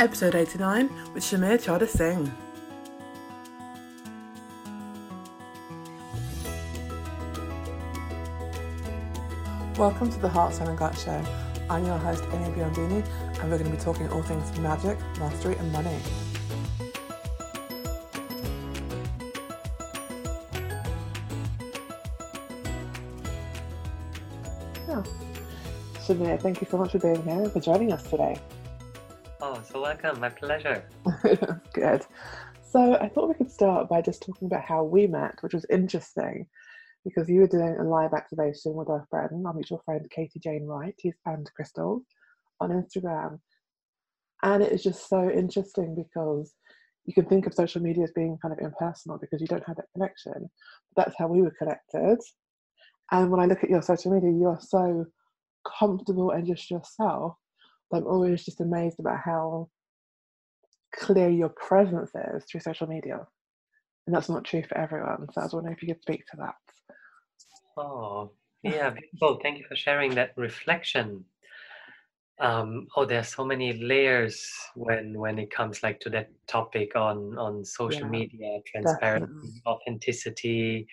Episode 0.00 0.36
89 0.36 0.88
with 1.12 1.24
Shamir 1.24 1.58
Chada 1.58 1.88
Singh. 1.88 2.32
Welcome 9.76 10.08
to 10.08 10.18
the 10.20 10.28
Heart, 10.28 10.54
Soul 10.54 10.68
and 10.68 10.78
Gut 10.78 10.96
Show. 10.96 11.20
I'm 11.68 11.84
your 11.84 11.98
host, 11.98 12.22
Amy 12.32 12.44
Biondini, 12.54 13.04
and 13.40 13.50
we're 13.50 13.58
going 13.58 13.72
to 13.72 13.76
be 13.76 13.82
talking 13.82 14.08
all 14.10 14.22
things 14.22 14.56
magic, 14.60 14.96
mastery, 15.18 15.56
and 15.56 15.72
money. 15.72 15.98
Yeah. 24.86 25.02
Shamir, 26.06 26.40
thank 26.40 26.60
you 26.60 26.68
so 26.70 26.78
much 26.78 26.92
for 26.92 27.00
being 27.00 27.20
here 27.24 27.42
and 27.42 27.52
for 27.52 27.58
joining 27.58 27.92
us 27.92 28.04
today. 28.04 28.40
So 29.70 29.82
welcome. 29.82 30.18
My 30.18 30.30
pleasure. 30.30 30.82
Good. 31.74 32.06
So 32.70 32.96
I 32.96 33.08
thought 33.10 33.28
we 33.28 33.34
could 33.34 33.50
start 33.50 33.90
by 33.90 34.00
just 34.00 34.22
talking 34.22 34.46
about 34.46 34.64
how 34.64 34.82
we 34.82 35.06
met, 35.06 35.34
which 35.42 35.52
was 35.52 35.66
interesting 35.70 36.46
because 37.04 37.28
you 37.28 37.40
were 37.40 37.46
doing 37.46 37.76
a 37.78 37.84
live 37.84 38.14
activation 38.14 38.72
with 38.72 38.88
our 38.88 39.06
friend, 39.10 39.46
our 39.46 39.52
mutual 39.52 39.82
friend 39.84 40.08
Katie 40.10 40.40
Jane 40.40 40.64
Wright, 40.64 40.94
and 41.26 41.50
Crystal, 41.54 42.02
on 42.60 42.70
Instagram. 42.70 43.40
And 44.42 44.62
it 44.62 44.72
is 44.72 44.82
just 44.82 45.06
so 45.06 45.30
interesting 45.30 45.94
because 45.94 46.54
you 47.04 47.12
can 47.12 47.26
think 47.26 47.46
of 47.46 47.52
social 47.52 47.82
media 47.82 48.04
as 48.04 48.12
being 48.12 48.38
kind 48.40 48.54
of 48.54 48.60
impersonal 48.60 49.18
because 49.18 49.42
you 49.42 49.46
don't 49.48 49.66
have 49.66 49.76
that 49.76 49.92
connection. 49.92 50.48
But 50.96 51.04
that's 51.04 51.18
how 51.18 51.26
we 51.28 51.42
were 51.42 51.54
connected. 51.58 52.18
And 53.10 53.30
when 53.30 53.40
I 53.40 53.44
look 53.44 53.62
at 53.62 53.70
your 53.70 53.82
social 53.82 54.12
media, 54.12 54.30
you 54.30 54.46
are 54.46 54.60
so 54.62 55.04
comfortable 55.78 56.30
and 56.30 56.46
just 56.46 56.70
yourself. 56.70 57.34
I'm 57.92 58.06
always 58.06 58.44
just 58.44 58.60
amazed 58.60 59.00
about 59.00 59.20
how 59.24 59.68
clear 60.94 61.28
your 61.28 61.48
presence 61.50 62.10
is 62.34 62.44
through 62.44 62.60
social 62.60 62.86
media. 62.86 63.26
And 64.06 64.14
that's 64.14 64.28
not 64.28 64.44
true 64.44 64.62
for 64.66 64.76
everyone. 64.76 65.26
So 65.32 65.40
I 65.40 65.44
was 65.44 65.54
wondering 65.54 65.76
if 65.76 65.82
you 65.82 65.94
could 65.94 66.02
speak 66.02 66.26
to 66.26 66.36
that. 66.38 66.54
Oh, 67.76 68.32
yeah, 68.62 68.90
beautiful. 68.90 69.38
Thank 69.42 69.58
you 69.58 69.64
for 69.68 69.76
sharing 69.76 70.14
that 70.14 70.32
reflection. 70.36 71.24
Um, 72.40 72.86
oh, 72.96 73.08
are 73.08 73.22
so 73.24 73.44
many 73.44 73.72
layers 73.72 74.48
when 74.76 75.18
when 75.18 75.38
it 75.40 75.50
comes 75.50 75.82
like 75.82 75.98
to 76.00 76.10
that 76.10 76.30
topic 76.46 76.94
on 76.94 77.36
on 77.36 77.64
social 77.64 78.04
Yeah, 78.04 78.10
media, 78.10 78.58
transparency, 78.64 79.34
Definitely. 79.34 79.62
authenticity. 79.66 80.86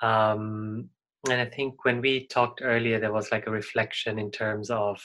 Um, 0.00 0.88
and 1.28 1.40
I 1.40 1.46
think 1.46 1.84
when 1.84 2.00
we 2.00 2.26
talked 2.26 2.60
earlier, 2.62 2.98
there 3.00 3.12
was 3.12 3.30
like 3.32 3.46
a 3.46 3.50
reflection 3.50 4.18
in 4.18 4.30
terms 4.30 4.70
of 4.70 5.00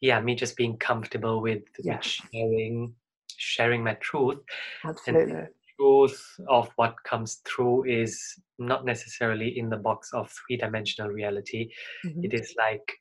yeah, 0.00 0.20
me 0.20 0.34
just 0.34 0.56
being 0.56 0.76
comfortable 0.76 1.40
with 1.40 1.62
with 1.84 2.02
sharing 2.02 2.94
sharing 3.36 3.82
my 3.84 3.94
truth. 3.94 4.38
And 4.84 4.90
absolutely. 4.90 5.46
truth 5.78 6.40
of 6.48 6.70
what 6.76 7.02
comes 7.04 7.40
through 7.46 7.84
is 7.84 8.20
not 8.58 8.84
necessarily 8.84 9.58
in 9.58 9.70
the 9.70 9.76
box 9.78 10.12
of 10.12 10.30
three-dimensional 10.30 11.10
reality. 11.10 11.70
Hmm 12.02 12.24
it 12.24 12.34
is 12.34 12.54
like 12.58 13.00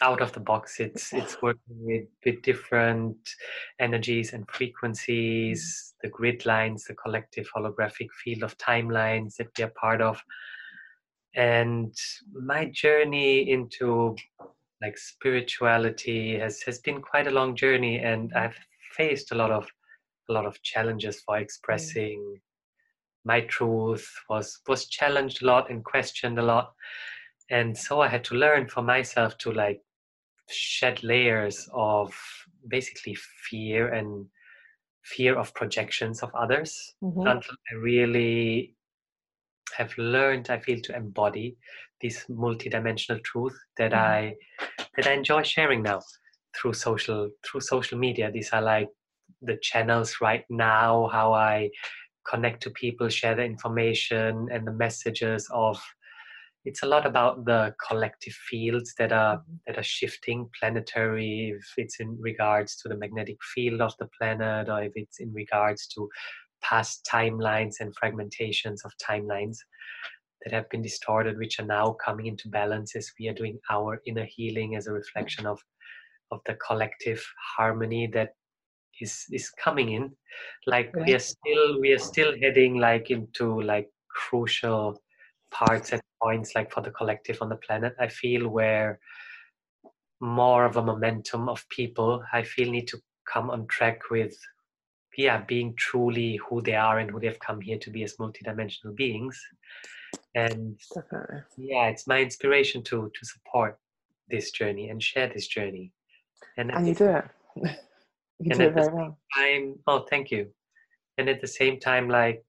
out 0.00 0.20
of 0.20 0.32
the 0.32 0.40
box. 0.40 0.80
It's 0.80 1.12
it's 1.12 1.40
working 1.42 1.78
with 1.80 2.08
with 2.24 2.42
different 2.42 3.16
energies 3.78 4.32
and 4.32 4.48
frequencies 4.50 5.94
the 6.02 6.08
grid 6.08 6.44
lines 6.44 6.84
the 6.84 6.94
collective 6.94 7.48
holographic 7.54 8.08
field 8.24 8.42
of 8.42 8.58
timelines 8.58 9.36
that 9.36 9.48
we 9.56 9.64
are 9.64 9.72
part 9.80 10.02
of. 10.02 10.20
And 11.34 11.94
my 12.32 12.66
journey 12.66 13.50
into 13.50 14.16
like 14.82 14.98
spirituality 14.98 16.38
has 16.38 16.60
has 16.62 16.78
been 16.80 17.00
quite 17.00 17.26
a 17.26 17.30
long 17.30 17.54
journey 17.56 17.98
and 17.98 18.32
i've 18.34 18.56
faced 18.96 19.32
a 19.32 19.34
lot 19.34 19.50
of 19.50 19.66
a 20.28 20.32
lot 20.32 20.46
of 20.46 20.60
challenges 20.62 21.20
for 21.20 21.36
Mm. 21.36 21.42
expressing 21.42 22.40
my 23.24 23.40
truth 23.42 24.08
was 24.28 24.60
was 24.68 24.86
challenged 24.86 25.42
a 25.42 25.46
lot 25.46 25.70
and 25.70 25.84
questioned 25.84 26.38
a 26.38 26.42
lot 26.42 26.74
and 27.50 27.76
so 27.76 28.00
i 28.00 28.08
had 28.08 28.24
to 28.24 28.34
learn 28.34 28.68
for 28.68 28.82
myself 28.82 29.38
to 29.38 29.52
like 29.52 29.80
shed 30.50 31.02
layers 31.04 31.68
of 31.72 32.14
basically 32.68 33.14
fear 33.48 33.88
and 33.94 34.26
fear 35.02 35.36
of 35.38 35.54
projections 35.54 36.22
of 36.22 36.34
others 36.34 36.94
hmm 37.00 37.22
until 37.28 37.56
i 37.70 37.74
really 37.74 38.74
have 39.76 39.96
learned 39.98 40.50
i 40.50 40.58
feel 40.58 40.80
to 40.80 40.94
embody 40.96 41.56
this 42.02 42.24
multidimensional 42.30 43.22
truth 43.24 43.58
that 43.76 43.92
hmm 43.92 43.94
i 43.94 44.34
that 44.96 45.06
i 45.06 45.12
enjoy 45.12 45.42
sharing 45.42 45.82
now 45.82 46.00
through 46.56 46.72
social 46.74 47.30
through 47.44 47.60
social 47.60 47.98
media. 47.98 48.30
These 48.30 48.50
are 48.52 48.62
like 48.62 48.88
the 49.40 49.56
channels 49.62 50.16
right 50.20 50.44
now 50.50 51.08
how 51.12 51.32
i 51.32 51.68
connect 52.28 52.62
to 52.62 52.70
people 52.70 53.08
share 53.08 53.34
the 53.34 53.42
information 53.42 54.48
and 54.52 54.66
the 54.66 54.72
messages 54.72 55.48
of 55.52 55.80
it's 56.64 56.84
a 56.84 56.86
lot 56.86 57.04
about 57.04 57.44
the 57.44 57.74
collective 57.88 58.34
fields 58.34 58.94
that 58.98 59.12
are 59.12 59.42
that 59.66 59.76
are 59.78 59.82
shifting 59.82 60.48
planetary 60.58 61.54
if 61.56 61.72
it's 61.76 61.98
in 61.98 62.16
regards 62.20 62.76
to 62.76 62.88
the 62.88 62.96
magnetic 62.96 63.38
field 63.54 63.80
of 63.80 63.94
the 63.98 64.08
planet 64.18 64.68
or 64.68 64.82
if 64.82 64.92
it's 64.94 65.18
in 65.18 65.32
regards 65.32 65.88
to 65.88 66.08
past 66.62 67.08
timelines 67.10 67.80
and 67.80 67.94
fragmentations 67.96 68.84
of 68.84 68.92
timelines 69.02 69.58
that 70.44 70.52
have 70.52 70.68
been 70.70 70.82
distorted 70.82 71.38
which 71.38 71.58
are 71.58 71.66
now 71.66 71.96
coming 72.04 72.26
into 72.26 72.48
balance 72.48 72.96
as 72.96 73.10
we 73.18 73.28
are 73.28 73.34
doing 73.34 73.58
our 73.70 74.00
inner 74.06 74.24
healing 74.24 74.76
as 74.76 74.86
a 74.86 74.92
reflection 74.92 75.46
of 75.46 75.60
of 76.30 76.40
the 76.46 76.54
collective 76.54 77.22
harmony 77.56 78.06
that 78.06 78.30
is 79.00 79.24
is 79.30 79.50
coming 79.50 79.92
in. 79.92 80.10
Like 80.66 80.94
we 80.96 81.14
are 81.14 81.18
still 81.18 81.80
we 81.80 81.92
are 81.92 81.98
still 81.98 82.34
heading 82.40 82.78
like 82.78 83.10
into 83.10 83.60
like 83.62 83.88
crucial 84.08 85.02
parts 85.50 85.92
and 85.92 86.02
points 86.22 86.54
like 86.54 86.72
for 86.72 86.80
the 86.80 86.90
collective 86.90 87.38
on 87.40 87.48
the 87.48 87.56
planet. 87.56 87.94
I 88.00 88.08
feel 88.08 88.48
where 88.48 89.00
more 90.22 90.64
of 90.64 90.76
a 90.76 90.82
momentum 90.82 91.48
of 91.48 91.68
people 91.68 92.22
i 92.32 92.44
feel 92.44 92.70
need 92.70 92.86
to 92.86 92.98
come 93.30 93.50
on 93.50 93.66
track 93.66 93.98
with 94.08 94.32
yeah 95.18 95.42
being 95.48 95.74
truly 95.76 96.36
who 96.36 96.62
they 96.62 96.76
are 96.76 97.00
and 97.00 97.10
who 97.10 97.18
they've 97.18 97.40
come 97.40 97.60
here 97.60 97.76
to 97.76 97.90
be 97.90 98.04
as 98.04 98.14
multidimensional 98.18 98.94
beings 98.94 99.38
and 100.34 100.78
Definitely. 100.94 101.40
yeah 101.56 101.86
it's 101.88 102.06
my 102.06 102.20
inspiration 102.20 102.82
to 102.84 103.10
to 103.14 103.26
support 103.26 103.78
this 104.28 104.50
journey 104.50 104.88
and 104.90 105.02
share 105.02 105.28
this 105.28 105.46
journey 105.46 105.92
and 106.56 106.70
And 106.70 106.86
you 106.88 106.94
do 106.94 107.08
it. 107.08 107.24
You 108.38 108.50
do 108.56 108.62
it 108.62 108.74
very 108.74 108.92
well. 108.92 109.18
time 109.36 109.78
oh 109.86 110.00
thank 110.10 110.30
you 110.30 110.50
and 111.18 111.28
at 111.28 111.40
the 111.40 111.46
same 111.46 111.78
time 111.78 112.08
like 112.08 112.44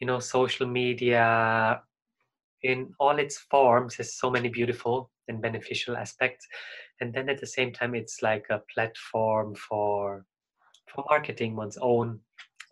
you 0.00 0.06
know 0.06 0.18
social 0.20 0.66
media 0.66 1.82
in 2.62 2.94
all 2.98 3.18
its 3.18 3.36
forms 3.50 3.96
has 3.96 4.14
so 4.14 4.30
many 4.30 4.48
beautiful 4.48 5.10
and 5.28 5.42
beneficial 5.42 5.96
aspects 5.96 6.46
and 7.00 7.12
then 7.12 7.28
at 7.28 7.40
the 7.40 7.46
same 7.46 7.72
time 7.72 7.94
it's 7.94 8.22
like 8.22 8.46
a 8.50 8.62
platform 8.74 9.54
for 9.54 10.24
for 10.88 11.04
marketing 11.10 11.54
one's 11.56 11.78
own 11.82 12.20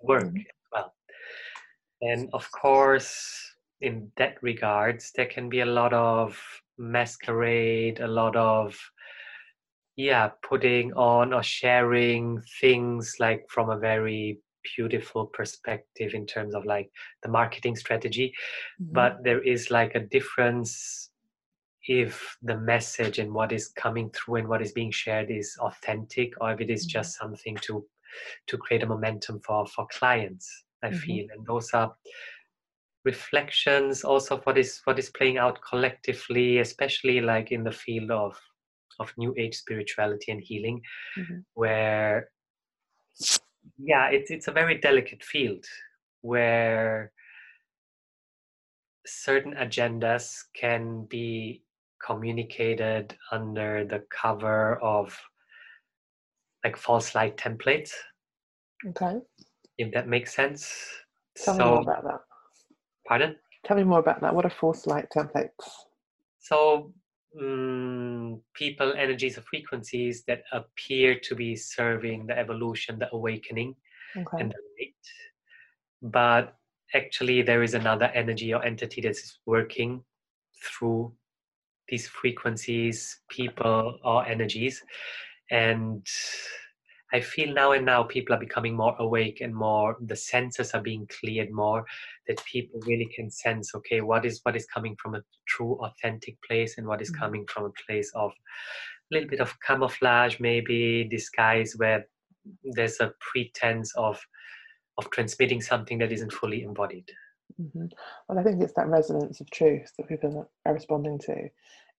work 0.02 0.24
Mhm. 0.24 0.40
as 0.40 0.66
well 0.72 0.94
and 2.00 2.30
of 2.32 2.50
course 2.50 3.12
in 3.80 4.10
that 4.16 4.42
regards 4.42 5.12
there 5.12 5.26
can 5.26 5.48
be 5.48 5.60
a 5.60 5.66
lot 5.66 5.92
of 5.92 6.38
masquerade 6.78 8.00
a 8.00 8.08
lot 8.08 8.36
of 8.36 8.78
yeah 9.96 10.30
putting 10.42 10.92
on 10.94 11.32
or 11.32 11.42
sharing 11.42 12.40
things 12.60 13.16
like 13.18 13.44
from 13.48 13.70
a 13.70 13.78
very 13.78 14.40
beautiful 14.76 15.26
perspective 15.26 16.14
in 16.14 16.26
terms 16.26 16.54
of 16.54 16.64
like 16.64 16.90
the 17.22 17.28
marketing 17.28 17.76
strategy 17.76 18.32
Mhm. 18.78 18.88
but 18.92 19.16
there 19.24 19.42
is 19.42 19.70
like 19.70 19.94
a 19.94 20.00
difference 20.00 21.10
if 21.88 22.36
the 22.42 22.56
message 22.56 23.18
and 23.18 23.32
what 23.32 23.52
is 23.52 23.68
coming 23.68 24.10
through 24.10 24.36
and 24.36 24.48
what 24.48 24.62
is 24.62 24.72
being 24.72 24.90
shared 24.90 25.30
is 25.30 25.56
authentic 25.60 26.32
or 26.40 26.52
if 26.52 26.60
it 26.60 26.70
is 26.70 26.84
Mhm. 26.84 26.86
just 26.86 27.16
something 27.18 27.56
to 27.58 27.84
to 28.46 28.58
create 28.58 28.82
a 28.82 28.86
momentum 28.86 29.40
for 29.40 29.66
for 29.66 29.86
clients 29.92 30.64
i 30.82 30.90
Mhm. 30.90 31.00
feel 31.06 31.26
and 31.34 31.46
those 31.46 31.72
are 31.74 31.94
reflections 33.04 34.04
also 34.04 34.36
of 34.36 34.44
what 34.44 34.58
is 34.58 34.80
what 34.84 34.98
is 34.98 35.10
playing 35.10 35.38
out 35.38 35.58
collectively 35.62 36.58
especially 36.58 37.20
like 37.20 37.52
in 37.52 37.62
the 37.64 37.72
field 37.72 38.10
of 38.10 38.36
of 39.00 39.12
new 39.16 39.34
age 39.38 39.54
spirituality 39.54 40.32
and 40.32 40.42
healing 40.42 40.80
Mhm. 41.16 41.44
where 41.54 42.30
yeah 43.78 44.08
it's 44.08 44.30
it's 44.30 44.48
a 44.48 44.52
very 44.52 44.78
delicate 44.78 45.22
field 45.22 45.64
where 46.22 47.12
certain 49.06 49.54
agendas 49.54 50.42
can 50.54 51.04
be 51.06 51.62
communicated 52.04 53.16
under 53.32 53.84
the 53.84 54.04
cover 54.10 54.76
of 54.82 55.16
like 56.64 56.76
false 56.76 57.14
light 57.14 57.36
templates 57.36 57.92
Okay. 58.86 59.20
if 59.78 59.92
that 59.92 60.08
makes 60.08 60.34
sense 60.34 60.74
Tell 61.36 61.54
me 61.54 61.64
more 61.64 61.76
so 61.76 61.82
about 61.82 62.04
that. 62.04 62.20
Pardon 63.08 63.36
Tell 63.64 63.76
me 63.76 63.84
more 63.84 63.98
about 63.98 64.20
that. 64.20 64.34
What 64.34 64.44
are 64.44 64.50
false 64.50 64.86
light 64.86 65.08
templates? 65.14 65.64
so 66.38 66.92
mm, 67.38 68.40
people, 68.54 68.94
energies, 68.96 69.36
or 69.36 69.42
frequencies 69.42 70.24
that 70.26 70.42
appear 70.52 71.18
to 71.20 71.34
be 71.34 71.56
serving 71.56 72.26
the 72.26 72.38
evolution, 72.38 72.98
the 72.98 73.08
awakening, 73.12 73.74
Okay. 74.16 74.38
and 74.40 74.50
the 74.50 74.62
light. 74.78 75.04
But 76.00 76.56
actually, 76.94 77.42
there 77.42 77.62
is 77.62 77.74
another 77.74 78.06
energy 78.14 78.54
or 78.54 78.64
entity 78.64 79.00
that's 79.02 79.38
working 79.44 80.02
through 80.64 81.12
these 81.88 82.06
frequencies, 82.08 83.20
people, 83.28 83.98
or 84.04 84.24
energies. 84.26 84.82
And 85.50 86.06
I 87.12 87.20
feel 87.20 87.54
now 87.54 87.72
and 87.72 87.86
now 87.86 88.02
people 88.02 88.34
are 88.34 88.40
becoming 88.40 88.76
more 88.76 88.94
awake 88.98 89.40
and 89.40 89.54
more 89.54 89.96
the 90.00 90.16
senses 90.16 90.72
are 90.72 90.82
being 90.82 91.06
cleared 91.20 91.50
more 91.50 91.84
that 92.26 92.44
people 92.44 92.80
really 92.86 93.06
can 93.14 93.30
sense 93.30 93.74
okay 93.74 94.00
what 94.00 94.24
is 94.26 94.40
what 94.42 94.56
is 94.56 94.66
coming 94.66 94.96
from 94.96 95.14
a 95.14 95.22
true 95.46 95.78
authentic 95.82 96.36
place 96.42 96.76
and 96.78 96.86
what 96.86 97.00
is 97.00 97.10
Mhm. 97.10 97.18
coming 97.18 97.46
from 97.46 97.64
a 97.64 97.72
place 97.86 98.10
of 98.14 98.30
a 98.30 99.14
little 99.14 99.28
bit 99.28 99.40
of 99.40 99.58
camouflage 99.60 100.38
maybe 100.40 101.04
disguise 101.04 101.74
where 101.76 102.06
there's 102.74 103.00
a 103.00 103.12
pretense 103.20 103.94
of 103.96 104.20
of 104.98 105.10
transmitting 105.10 105.60
something 105.62 105.98
that 105.98 106.12
isn't 106.12 106.32
fully 106.32 106.62
embodied 106.62 107.10
hmm 107.56 107.86
Well, 108.28 108.38
I 108.38 108.42
think 108.42 108.62
it's 108.62 108.74
that 108.74 108.88
resonance 108.88 109.40
of 109.40 109.50
truth 109.50 109.92
that 109.96 110.08
people 110.08 110.48
are 110.66 110.74
responding 110.74 111.18
to, 111.20 111.48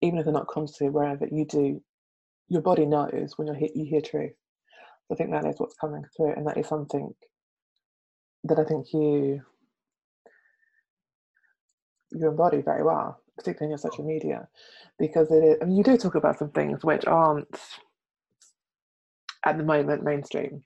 even 0.01 0.19
if 0.19 0.25
they're 0.25 0.33
not 0.33 0.47
consciously 0.47 0.87
aware 0.87 1.11
of 1.13 1.21
it. 1.21 1.31
You 1.33 1.45
do, 1.45 1.81
your 2.47 2.61
body 2.61 2.85
knows 2.85 3.37
when 3.37 3.47
you 3.47 3.53
hear 3.53 3.69
you 3.75 3.85
hear 3.85 4.01
truth. 4.01 4.33
I 5.11 5.15
think 5.15 5.31
that 5.31 5.45
is 5.45 5.59
what's 5.59 5.75
coming 5.75 6.03
through, 6.15 6.33
and 6.33 6.47
that 6.47 6.57
is 6.57 6.67
something 6.67 7.13
that 8.43 8.59
I 8.59 8.63
think 8.63 8.93
you 8.93 9.41
you 12.11 12.27
embody 12.27 12.61
very 12.61 12.83
well, 12.83 13.21
particularly 13.37 13.67
in 13.67 13.71
your 13.71 13.77
social 13.77 14.05
media, 14.05 14.47
because 14.97 15.31
it 15.31 15.43
is. 15.43 15.57
I 15.61 15.65
mean, 15.65 15.77
you 15.77 15.83
do 15.83 15.97
talk 15.97 16.15
about 16.15 16.39
some 16.39 16.51
things 16.51 16.83
which 16.83 17.05
aren't 17.05 17.47
at 19.45 19.57
the 19.57 19.63
moment 19.63 20.03
mainstream, 20.03 20.63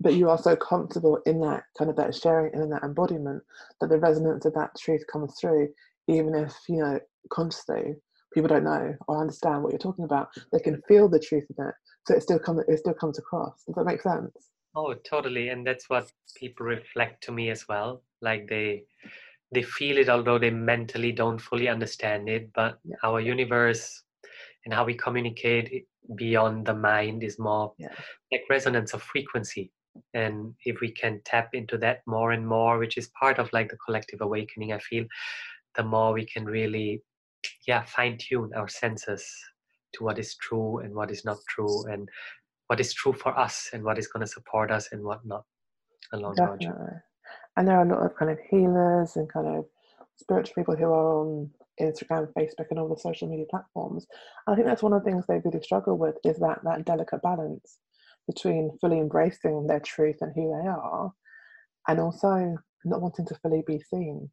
but 0.00 0.14
you 0.14 0.28
are 0.28 0.38
so 0.38 0.56
comfortable 0.56 1.20
in 1.26 1.40
that 1.40 1.64
kind 1.78 1.90
of 1.90 1.96
that 1.96 2.14
sharing 2.14 2.52
and 2.54 2.62
in 2.62 2.70
that 2.70 2.82
embodiment 2.82 3.42
that 3.80 3.88
the 3.88 3.98
resonance 3.98 4.44
of 4.44 4.54
that 4.54 4.70
truth 4.78 5.02
comes 5.10 5.34
through, 5.40 5.68
even 6.08 6.34
if 6.34 6.54
you 6.68 6.78
know 6.78 6.98
consciously 7.30 7.94
people 8.32 8.48
don't 8.48 8.64
know 8.64 8.94
or 9.08 9.20
understand 9.20 9.62
what 9.62 9.72
you're 9.72 9.78
talking 9.78 10.04
about. 10.04 10.28
They 10.52 10.58
can 10.60 10.82
feel 10.86 11.08
the 11.08 11.18
truth 11.18 11.46
of 11.50 11.66
it, 11.66 11.74
so 12.06 12.14
it 12.14 12.22
still 12.22 12.38
comes 12.38 12.62
it 12.68 12.78
still 12.78 12.94
comes 12.94 13.18
across. 13.18 13.64
Does 13.64 13.74
that 13.76 13.84
make 13.84 14.02
sense? 14.02 14.50
oh 14.78 14.92
totally 15.10 15.48
and 15.48 15.66
that's 15.66 15.88
what 15.88 16.12
people 16.36 16.66
reflect 16.66 17.22
to 17.24 17.32
me 17.32 17.48
as 17.50 17.66
well 17.66 18.02
like 18.20 18.46
they 18.48 18.84
they 19.52 19.62
feel 19.62 19.96
it 19.96 20.08
although 20.08 20.38
they 20.38 20.50
mentally 20.50 21.12
don't 21.12 21.38
fully 21.40 21.68
understand 21.68 22.28
it 22.28 22.52
but 22.54 22.78
Yeah. 22.84 22.96
our 23.02 23.20
universe 23.20 24.02
and 24.64 24.74
how 24.74 24.84
we 24.84 24.94
communicate 24.94 25.86
beyond 26.16 26.66
the 26.66 26.74
mind 26.74 27.22
is 27.24 27.38
more 27.38 27.72
Yeah. 27.78 27.94
like 28.30 28.42
resonance 28.50 28.92
of 28.92 29.02
frequency 29.02 29.72
and 30.12 30.54
if 30.66 30.80
we 30.80 30.92
can 30.92 31.20
tap 31.24 31.54
into 31.54 31.78
that 31.78 32.02
more 32.06 32.32
and 32.32 32.46
more 32.46 32.78
which 32.78 32.98
is 32.98 33.10
part 33.18 33.38
of 33.38 33.50
like 33.54 33.70
the 33.70 33.78
collective 33.84 34.20
awakening 34.20 34.72
i 34.74 34.78
feel 34.78 35.06
the 35.76 35.82
more 35.82 36.12
we 36.12 36.26
can 36.26 36.44
really 36.44 37.02
yeah 37.66 37.82
fine 37.84 38.18
tune 38.18 38.52
our 38.54 38.68
senses 38.68 39.24
to 39.94 40.04
what 40.04 40.18
is 40.18 40.34
true 40.36 40.78
and 40.78 40.94
what 40.94 41.10
is 41.10 41.24
not 41.24 41.38
true 41.48 41.86
and 41.86 42.08
what 42.66 42.80
is 42.80 42.92
true 42.92 43.12
for 43.12 43.36
us 43.38 43.70
and 43.72 43.84
what 43.84 43.98
is 43.98 44.08
going 44.08 44.20
to 44.20 44.26
support 44.26 44.70
us 44.70 44.88
and 44.92 45.02
what 45.02 45.24
not 45.24 45.44
along 46.12 46.38
our 46.40 46.56
journey 46.56 47.00
And 47.56 47.66
there 47.66 47.78
are 47.78 47.86
a 47.86 47.88
lot 47.88 48.04
of 48.04 48.16
kind 48.16 48.30
of 48.30 48.38
healers 48.50 49.16
and 49.16 49.32
kind 49.32 49.46
of 49.46 49.64
spiritual 50.16 50.54
people 50.54 50.76
who 50.76 50.84
are 50.84 51.20
on 51.20 51.50
Instagram, 51.80 52.32
Facebook, 52.32 52.66
and 52.70 52.78
all 52.78 52.88
the 52.88 53.00
social 53.00 53.28
media 53.28 53.46
platforms. 53.50 54.06
And 54.46 54.54
I 54.54 54.56
think 54.56 54.66
that's 54.66 54.82
one 54.82 54.92
of 54.92 55.04
the 55.04 55.10
things 55.10 55.24
they 55.26 55.40
really 55.44 55.62
struggle 55.62 55.96
with 55.98 56.16
is 56.24 56.38
that 56.38 56.60
that 56.64 56.84
delicate 56.84 57.22
balance 57.22 57.78
between 58.26 58.76
fully 58.80 58.98
embracing 58.98 59.66
their 59.66 59.80
truth 59.80 60.16
and 60.20 60.32
who 60.34 60.60
they 60.60 60.68
are, 60.68 61.12
and 61.86 62.00
also 62.00 62.56
not 62.84 63.00
wanting 63.00 63.26
to 63.26 63.34
fully 63.36 63.62
be 63.66 63.80
seen. 63.80 64.30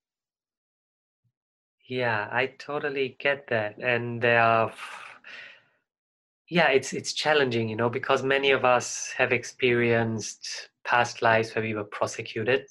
Yeah, 1.87 2.27
I 2.31 2.47
totally 2.57 3.17
get 3.19 3.47
that. 3.49 3.77
And 3.77 4.21
there 4.21 4.41
are, 4.41 4.71
yeah, 6.53 6.67
it's 6.69 6.93
it's 6.93 7.13
challenging, 7.13 7.67
you 7.67 7.75
know, 7.75 7.89
because 7.89 8.21
many 8.21 8.51
of 8.51 8.63
us 8.63 9.11
have 9.17 9.31
experienced 9.33 10.69
past 10.85 11.23
lives 11.23 11.55
where 11.55 11.63
we 11.63 11.73
were 11.73 11.83
prosecuted 11.85 12.67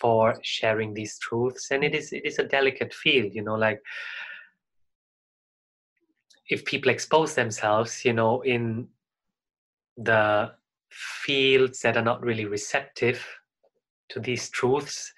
for 0.00 0.38
sharing 0.44 0.94
these 0.94 1.18
truths, 1.18 1.72
and 1.72 1.82
it 1.82 1.94
is 1.96 2.12
it 2.12 2.24
is 2.24 2.38
a 2.38 2.44
delicate 2.44 2.94
field, 2.94 3.34
you 3.34 3.42
know, 3.42 3.56
like 3.56 3.80
if 6.48 6.64
people 6.64 6.92
expose 6.92 7.34
themselves, 7.34 8.04
you 8.04 8.12
know, 8.12 8.40
in 8.42 8.86
the 9.96 10.52
fields 10.88 11.80
that 11.80 11.96
are 11.96 12.04
not 12.04 12.22
really 12.22 12.44
receptive 12.44 13.26
to 14.10 14.20
these 14.20 14.48
truths, 14.48 15.12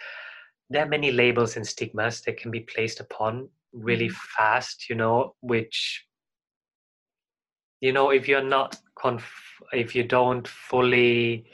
there 0.70 0.84
are 0.84 0.88
many 0.88 1.12
labels 1.12 1.56
and 1.56 1.66
stigmas 1.66 2.22
that 2.22 2.38
can 2.38 2.50
be 2.50 2.60
placed 2.60 2.98
upon 3.00 3.50
really 3.74 4.08
Mhm. 4.08 4.16
fast, 4.38 4.88
you 4.88 4.96
know, 4.96 5.36
which 5.42 6.06
you 7.80 7.92
know 7.92 8.10
if 8.10 8.28
you're 8.28 8.42
not 8.42 8.76
conf- 8.94 9.62
if 9.72 9.94
you 9.94 10.04
don't 10.04 10.46
fully 10.46 11.44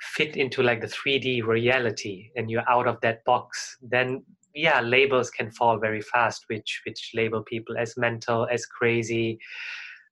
fit 0.00 0.36
into 0.36 0.62
like 0.62 0.80
the 0.80 0.86
3d 0.86 1.44
reality 1.44 2.30
and 2.36 2.50
you're 2.50 2.68
out 2.68 2.86
of 2.86 3.00
that 3.00 3.24
box 3.24 3.76
then 3.82 4.22
yeah 4.54 4.80
labels 4.80 5.30
can 5.30 5.50
fall 5.50 5.78
very 5.78 6.00
fast 6.00 6.44
which 6.48 6.82
which 6.86 7.12
label 7.14 7.42
people 7.42 7.76
as 7.76 7.96
mental 7.96 8.46
as 8.50 8.66
crazy. 8.66 9.38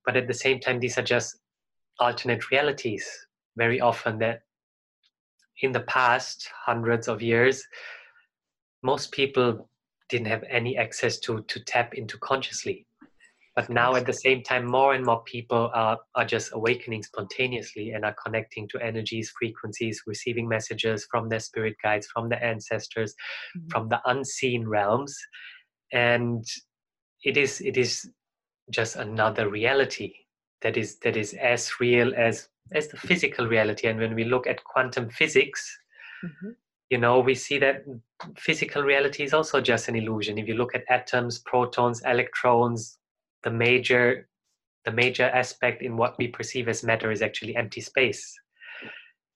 But 0.04 0.16
at 0.16 0.28
the 0.28 0.34
same 0.34 0.60
time 0.60 0.78
these 0.78 0.98
are 0.98 1.02
just 1.02 1.38
alternate 1.98 2.50
realities. 2.50 3.06
Very 3.56 3.80
often 3.80 4.18
that 4.18 4.42
in 5.62 5.72
the 5.72 5.80
past 5.80 6.48
hundreds 6.64 7.08
of 7.08 7.22
years 7.22 7.64
most 8.82 9.10
people 9.10 9.68
didn't 10.08 10.28
have 10.28 10.44
any 10.48 10.76
access 10.76 11.18
to 11.20 11.42
to 11.48 11.60
tap 11.64 11.94
into 11.94 12.18
consciously 12.18 12.85
but 13.56 13.70
now 13.70 13.94
at 13.96 14.04
the 14.04 14.12
same 14.12 14.42
time 14.42 14.66
more 14.66 14.92
and 14.92 15.04
more 15.04 15.22
people 15.24 15.70
are, 15.74 15.98
are 16.14 16.26
just 16.26 16.50
awakening 16.52 17.02
spontaneously 17.02 17.90
and 17.92 18.04
are 18.04 18.14
connecting 18.24 18.68
to 18.68 18.78
energies 18.80 19.32
frequencies 19.36 20.02
receiving 20.06 20.46
messages 20.46 21.06
from 21.10 21.28
their 21.28 21.40
spirit 21.40 21.74
guides 21.82 22.06
from 22.06 22.28
their 22.28 22.42
ancestors 22.44 23.14
Mhm. 23.56 23.70
from 23.70 23.88
the 23.88 24.00
unseen 24.04 24.68
realms 24.68 25.16
and 25.92 26.44
it 27.24 27.36
is 27.36 27.60
it 27.60 27.76
is 27.76 28.08
just 28.70 28.96
another 28.96 29.48
reality 29.48 30.12
that 30.62 30.76
is 30.76 30.98
that 31.00 31.16
is 31.16 31.34
as 31.34 31.80
real 31.80 32.14
as 32.14 32.48
as 32.72 32.88
the 32.88 32.96
physical 32.96 33.46
reality 33.46 33.86
and 33.88 33.98
when 33.98 34.14
we 34.14 34.24
look 34.24 34.46
at 34.46 34.62
quantum 34.64 35.08
physics 35.08 35.62
Mhm. 36.24 36.56
you 36.90 36.98
know 36.98 37.20
we 37.20 37.34
see 37.34 37.58
that 37.58 37.84
physical 38.36 38.82
reality 38.82 39.22
is 39.22 39.32
also 39.32 39.60
just 39.60 39.88
an 39.88 39.96
illusion 39.96 40.38
if 40.38 40.48
you 40.48 40.54
look 40.54 40.74
at 40.74 40.84
atoms 40.90 41.38
protons 41.38 42.02
electrons 42.04 42.98
the 43.46 43.50
major 43.66 44.28
the 44.86 44.92
major 44.92 45.28
aspect 45.42 45.82
in 45.82 45.96
what 45.96 46.18
we 46.18 46.26
perceive 46.28 46.68
as 46.68 46.84
matter 46.90 47.10
is 47.10 47.22
actually 47.22 47.54
empty 47.56 47.80
space 47.80 48.24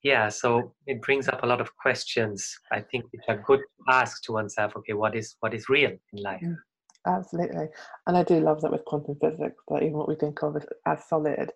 yeah 0.02 0.28
so 0.28 0.74
it 0.86 1.00
brings 1.06 1.28
up 1.28 1.40
a 1.42 1.46
lot 1.52 1.60
of 1.60 1.74
questions 1.84 2.38
i 2.72 2.80
think 2.80 3.04
which 3.12 3.26
are 3.28 3.42
good 3.46 3.60
to 3.60 3.92
ask 4.00 4.22
to 4.24 4.32
oneself 4.32 4.76
okay 4.76 4.96
what 5.02 5.14
is 5.20 5.36
what 5.40 5.54
is 5.54 5.68
real 5.76 5.94
in 6.12 6.22
life 6.30 6.42
Mm. 6.42 6.56
Absolutely. 7.06 7.66
And 8.06 8.16
I 8.16 8.22
do 8.22 8.40
love 8.40 8.60
that 8.60 8.72
with 8.72 8.84
quantum 8.84 9.16
physics, 9.20 9.62
that 9.68 9.82
even 9.82 9.94
what 9.94 10.08
we 10.08 10.16
think 10.16 10.42
of 10.42 10.56
as, 10.56 10.66
as 10.86 11.08
solid 11.08 11.50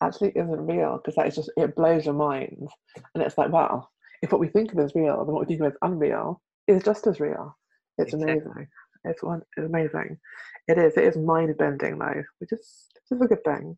actually 0.00 0.30
isn't 0.30 0.66
real 0.66 0.96
because 0.98 1.16
that 1.16 1.26
is 1.26 1.36
just, 1.36 1.50
it 1.56 1.76
blows 1.76 2.06
your 2.06 2.14
mind. 2.14 2.68
And 3.14 3.22
it's 3.22 3.36
like, 3.36 3.50
wow, 3.50 3.88
if 4.22 4.32
what 4.32 4.40
we 4.40 4.48
think 4.48 4.72
of 4.72 4.78
as 4.78 4.94
real 4.94 5.20
and 5.20 5.28
what 5.28 5.40
we 5.40 5.46
think 5.46 5.60
of 5.60 5.66
as 5.66 5.78
unreal 5.82 6.40
is 6.66 6.82
just 6.82 7.06
as 7.06 7.20
real. 7.20 7.56
It's 7.98 8.14
Exactly. 8.14 8.32
amazing. 8.32 8.66
It's, 9.06 9.22
one, 9.22 9.42
it's 9.56 9.66
amazing. 9.66 10.18
It 10.68 10.78
is. 10.78 10.96
It 10.96 11.04
is 11.04 11.16
mind 11.16 11.56
bending 11.58 11.98
though, 11.98 12.22
which 12.38 12.52
is, 12.52 12.88
which 12.94 13.18
is 13.18 13.24
a 13.24 13.28
good 13.28 13.44
thing. 13.44 13.76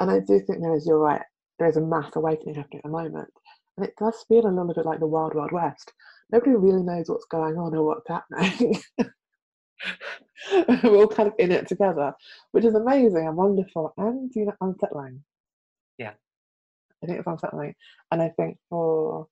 And 0.00 0.10
I 0.10 0.20
do 0.20 0.40
think 0.40 0.60
there 0.60 0.74
is, 0.74 0.86
you're 0.86 0.98
right, 0.98 1.22
there 1.58 1.68
is 1.68 1.76
a 1.76 1.80
mass 1.80 2.14
awakening 2.14 2.56
happening 2.56 2.82
at 2.84 2.84
the 2.84 2.90
moment. 2.90 3.28
And 3.76 3.86
it 3.86 3.94
does 3.98 4.24
feel 4.28 4.46
a 4.46 4.48
little 4.48 4.72
bit 4.74 4.86
like 4.86 5.00
the 5.00 5.06
Wild 5.06 5.34
Wild 5.34 5.52
West. 5.52 5.92
Nobody 6.30 6.52
really 6.52 6.82
knows 6.82 7.08
what's 7.08 7.26
going 7.26 7.56
on 7.56 7.74
or 7.74 7.84
what's 7.84 8.08
happening. 8.08 8.82
We're 10.82 10.96
all 10.96 11.08
kind 11.08 11.28
of 11.28 11.34
in 11.38 11.52
it 11.52 11.68
together, 11.68 12.14
which 12.52 12.64
is 12.64 12.74
amazing 12.74 13.26
and 13.26 13.36
wonderful 13.36 13.92
and 13.96 14.30
you 14.34 14.46
know 14.46 14.54
unsettling. 14.60 15.22
Yeah. 15.98 16.12
I 17.02 17.06
think 17.06 17.18
it's 17.18 17.26
unsettling. 17.26 17.74
And 18.10 18.22
I 18.22 18.30
think 18.30 18.58
for 18.70 19.28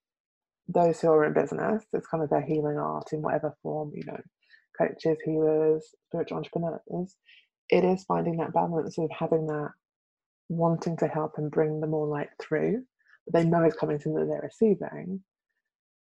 those 0.68 1.00
who 1.00 1.08
are 1.08 1.24
in 1.24 1.32
business, 1.32 1.84
it's 1.92 2.06
kind 2.06 2.22
of 2.22 2.30
their 2.30 2.42
healing 2.42 2.78
art 2.78 3.12
in 3.12 3.22
whatever 3.22 3.56
form, 3.62 3.92
you 3.94 4.04
know, 4.04 4.20
coaches, 4.76 5.18
healers, 5.24 5.94
spiritual 6.08 6.38
entrepreneurs, 6.38 7.16
it 7.70 7.84
is 7.84 8.04
finding 8.04 8.36
that 8.38 8.52
balance 8.52 8.98
of 8.98 9.10
having 9.10 9.46
that 9.46 9.70
wanting 10.48 10.96
to 10.98 11.08
help 11.08 11.34
and 11.38 11.50
bring 11.50 11.80
the 11.80 11.86
more 11.86 12.06
light 12.06 12.28
through, 12.40 12.82
but 13.26 13.34
they 13.34 13.48
know 13.48 13.62
it's 13.62 13.76
coming 13.76 13.98
from 13.98 14.14
that 14.14 14.26
they're 14.26 14.42
receiving. 14.42 15.20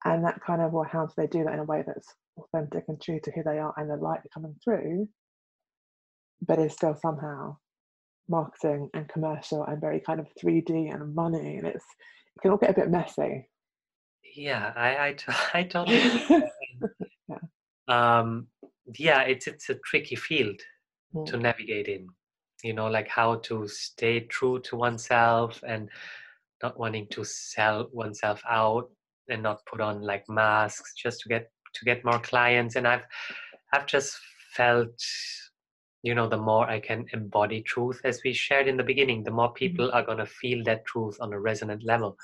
And 0.05 0.25
that 0.25 0.40
kind 0.40 0.62
of, 0.62 0.73
well, 0.73 0.88
how 0.90 1.07
do 1.07 1.12
they 1.17 1.26
do 1.26 1.45
that 1.45 1.52
in 1.52 1.59
a 1.59 1.64
way 1.64 1.83
that's 1.87 2.14
authentic 2.38 2.85
and 2.88 3.00
true 3.00 3.21
to 3.23 3.31
who 3.33 3.43
they 3.43 3.59
are 3.59 3.75
and 3.76 3.90
the 3.90 3.97
light 3.97 4.21
coming 4.33 4.55
through, 4.64 5.09
but 6.40 6.59
is 6.59 6.73
still 6.73 6.97
somehow 6.97 7.57
marketing 8.29 8.88
and 8.95 9.09
commercial 9.09 9.64
and 9.64 9.81
very 9.81 10.00
kind 10.00 10.21
of 10.21 10.29
3D 10.43 10.95
and 10.95 11.14
money, 11.14 11.57
and 11.57 11.67
it's 11.67 11.85
it 12.37 12.40
can 12.40 12.52
all 12.52 12.57
get 12.57 12.71
a 12.71 12.75
bit 12.75 12.90
messy. 12.90 13.49
Yeah, 14.35 14.73
I 14.75 14.97
I, 14.97 15.17
I 15.55 15.62
totally. 15.64 15.99
yeah. 17.29 17.38
Um, 17.90 18.47
yeah, 18.99 19.23
it's 19.23 19.47
it's 19.47 19.68
a 19.68 19.75
tricky 19.85 20.16
field 20.16 20.61
mm. 21.14 21.26
to 21.26 21.37
navigate 21.37 21.88
in. 21.88 22.09
You 22.62 22.75
know, 22.75 22.88
like 22.88 23.09
how 23.09 23.37
to 23.37 23.66
stay 23.68 24.20
true 24.20 24.61
to 24.61 24.76
oneself 24.76 25.62
and 25.66 25.88
not 26.62 26.78
wanting 26.78 27.06
to 27.11 27.25
sell 27.25 27.88
oneself 27.92 28.42
out 28.49 28.90
and 29.28 29.42
not 29.42 29.64
put 29.66 29.80
on 29.80 30.02
like 30.02 30.25
masks 30.28 30.94
just 30.94 31.20
to 31.20 31.28
get 31.28 31.50
to 31.75 31.85
get 31.85 32.04
more 32.04 32.18
clients. 32.18 32.76
And 32.76 32.87
I've 32.87 33.04
I've 33.73 33.87
just 33.87 34.18
felt 34.54 34.92
you 36.02 36.14
know 36.14 36.28
the 36.28 36.37
more 36.37 36.68
i 36.68 36.80
can 36.80 37.04
embody 37.12 37.62
truth 37.62 38.00
as 38.04 38.20
we 38.25 38.32
shared 38.32 38.66
in 38.66 38.76
the 38.76 38.82
beginning 38.82 39.23
the 39.23 39.30
more 39.30 39.49
mm-hmm. 39.49 39.54
people 39.54 39.90
are 39.92 40.02
going 40.02 40.18
to 40.18 40.26
feel 40.26 40.62
that 40.64 40.85
truth 40.87 41.16
on 41.20 41.32
a 41.32 41.40
resonant 41.40 41.85
level 41.85 42.16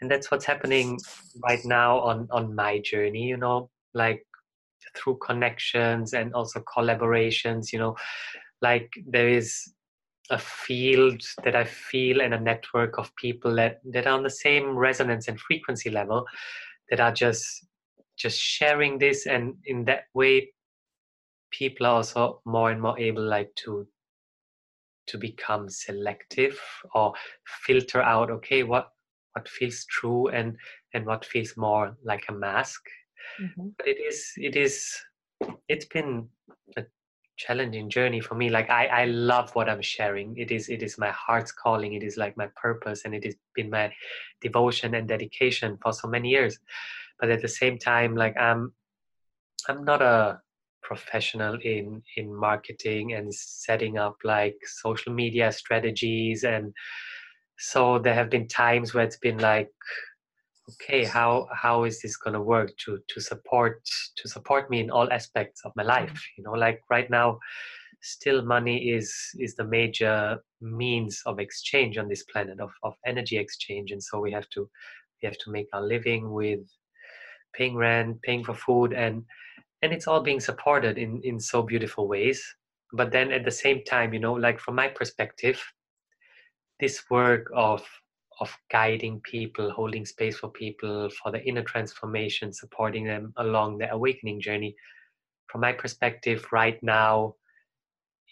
and 0.00 0.10
that's 0.10 0.30
what's 0.30 0.44
happening 0.44 0.98
right 1.42 1.64
now 1.64 2.00
on 2.00 2.26
on 2.30 2.54
my 2.54 2.78
journey 2.78 3.24
you 3.24 3.36
know 3.36 3.68
like 3.94 4.24
through 4.96 5.18
connections 5.18 6.12
and 6.12 6.34
also 6.34 6.60
collaborations 6.60 7.72
you 7.72 7.78
know 7.78 7.96
like 8.62 8.90
there 9.06 9.28
is 9.28 9.72
a 10.30 10.38
field 10.38 11.22
that 11.44 11.56
i 11.56 11.64
feel 11.64 12.20
and 12.20 12.34
a 12.34 12.40
network 12.40 12.98
of 12.98 13.14
people 13.16 13.54
that 13.54 13.80
that 13.84 14.06
are 14.06 14.16
on 14.16 14.22
the 14.22 14.30
same 14.30 14.76
resonance 14.76 15.28
and 15.28 15.40
frequency 15.40 15.90
level 15.90 16.24
that 16.90 17.00
are 17.00 17.12
just 17.12 17.66
just 18.20 18.38
sharing 18.38 18.98
this. 18.98 19.26
And 19.26 19.54
in 19.64 19.84
that 19.86 20.04
way 20.14 20.52
people 21.50 21.86
are 21.86 21.96
also 21.96 22.40
more 22.44 22.70
and 22.70 22.80
more 22.80 22.98
able 22.98 23.24
like 23.24 23.52
to 23.56 23.86
to 25.08 25.18
become 25.18 25.68
selective 25.68 26.60
or 26.94 27.12
filter 27.66 28.00
out 28.00 28.30
okay 28.30 28.62
what 28.62 28.90
what 29.32 29.48
feels 29.48 29.84
true 29.86 30.28
and 30.28 30.56
and 30.94 31.04
what 31.04 31.24
feels 31.24 31.56
more 31.56 31.96
like 32.04 32.24
a 32.28 32.32
mask 32.32 32.80
mm-hmm. 33.40 33.68
but 33.76 33.86
it 33.86 33.98
is 33.98 34.32
it 34.36 34.56
is 34.56 34.96
it's 35.68 35.86
been 35.86 36.28
a 36.76 36.84
challenging 37.36 37.88
journey 37.88 38.20
for 38.20 38.34
me. 38.34 38.50
Like 38.50 38.70
i 38.70 38.86
i 38.86 39.04
love 39.06 39.54
what 39.54 39.68
i'm 39.68 39.82
sharing. 39.82 40.36
It 40.36 40.50
is 40.50 40.68
it 40.68 40.82
is 40.82 40.98
my 40.98 41.10
heart's 41.10 41.52
calling. 41.52 41.94
It 41.94 42.02
is 42.02 42.16
like 42.16 42.36
my 42.36 42.48
purpose 42.56 43.04
and 43.04 43.14
it 43.14 43.24
has 43.24 43.36
been 43.54 43.70
my 43.70 43.92
devotion 44.40 44.94
and 44.94 45.08
dedication 45.08 45.78
for 45.82 45.92
so 45.92 46.08
many 46.08 46.28
years. 46.28 46.58
But 47.18 47.30
at 47.30 47.42
the 47.42 47.48
same 47.48 47.78
time 47.78 48.16
like 48.16 48.36
i'm 48.38 48.72
i'm 49.68 49.84
not 49.84 50.00
a 50.00 50.40
professional 50.82 51.54
in 51.62 52.02
in 52.16 52.34
marketing 52.34 53.12
and 53.12 53.32
setting 53.32 53.98
up 53.98 54.16
like 54.24 54.56
social 54.64 55.12
media 55.12 55.52
strategies. 55.52 56.44
And 56.44 56.72
so 57.58 57.98
there 57.98 58.14
have 58.14 58.30
been 58.30 58.48
times 58.48 58.92
where 58.92 59.04
it's 59.04 59.18
been 59.18 59.38
like 59.38 59.70
okay 60.72 61.04
how 61.04 61.46
how 61.52 61.84
is 61.84 62.00
this 62.00 62.16
going 62.16 62.34
to 62.34 62.40
work 62.40 62.70
to 62.84 62.98
to 63.08 63.20
support 63.20 63.80
to 64.16 64.28
support 64.28 64.70
me 64.70 64.80
in 64.80 64.90
all 64.90 65.12
aspects 65.12 65.62
of 65.64 65.72
my 65.76 65.82
life? 65.82 66.10
Mm-hmm. 66.10 66.34
you 66.38 66.44
know 66.44 66.52
like 66.52 66.80
right 66.90 67.10
now 67.10 67.38
still 68.02 68.42
money 68.42 68.90
is 68.90 69.14
is 69.38 69.54
the 69.54 69.64
major 69.64 70.38
means 70.60 71.22
of 71.26 71.38
exchange 71.38 71.98
on 71.98 72.08
this 72.08 72.24
planet 72.24 72.60
of, 72.60 72.70
of 72.82 72.94
energy 73.06 73.36
exchange. 73.36 73.90
And 73.92 74.02
so 74.02 74.20
we 74.20 74.32
have 74.32 74.48
to 74.50 74.68
we 75.22 75.26
have 75.26 75.38
to 75.38 75.50
make 75.50 75.66
our 75.72 75.82
living 75.82 76.30
with 76.30 76.60
paying 77.54 77.76
rent 77.76 78.22
paying 78.22 78.44
for 78.44 78.54
food 78.54 78.92
and 78.92 79.24
and 79.82 79.92
it's 79.92 80.06
all 80.06 80.20
being 80.20 80.40
supported 80.40 80.98
in 80.98 81.20
in 81.24 81.38
so 81.40 81.62
beautiful 81.62 82.08
ways. 82.08 82.42
But 82.92 83.12
then 83.12 83.32
at 83.32 83.44
the 83.44 83.50
same 83.50 83.84
time 83.84 84.14
you 84.14 84.20
know 84.20 84.34
like 84.34 84.60
from 84.60 84.74
my 84.76 84.88
perspective 84.88 85.60
this 86.80 87.02
work 87.10 87.50
of 87.54 87.84
of 88.40 88.56
guiding 88.70 89.20
people 89.20 89.70
holding 89.70 90.06
space 90.06 90.38
for 90.38 90.50
people 90.50 91.10
for 91.10 91.30
the 91.30 91.42
inner 91.44 91.62
transformation 91.62 92.52
supporting 92.52 93.04
them 93.04 93.32
along 93.36 93.78
the 93.78 93.90
awakening 93.92 94.40
journey. 94.40 94.74
From 95.48 95.60
my 95.60 95.72
perspective 95.72 96.46
right 96.52 96.82
now 96.82 97.34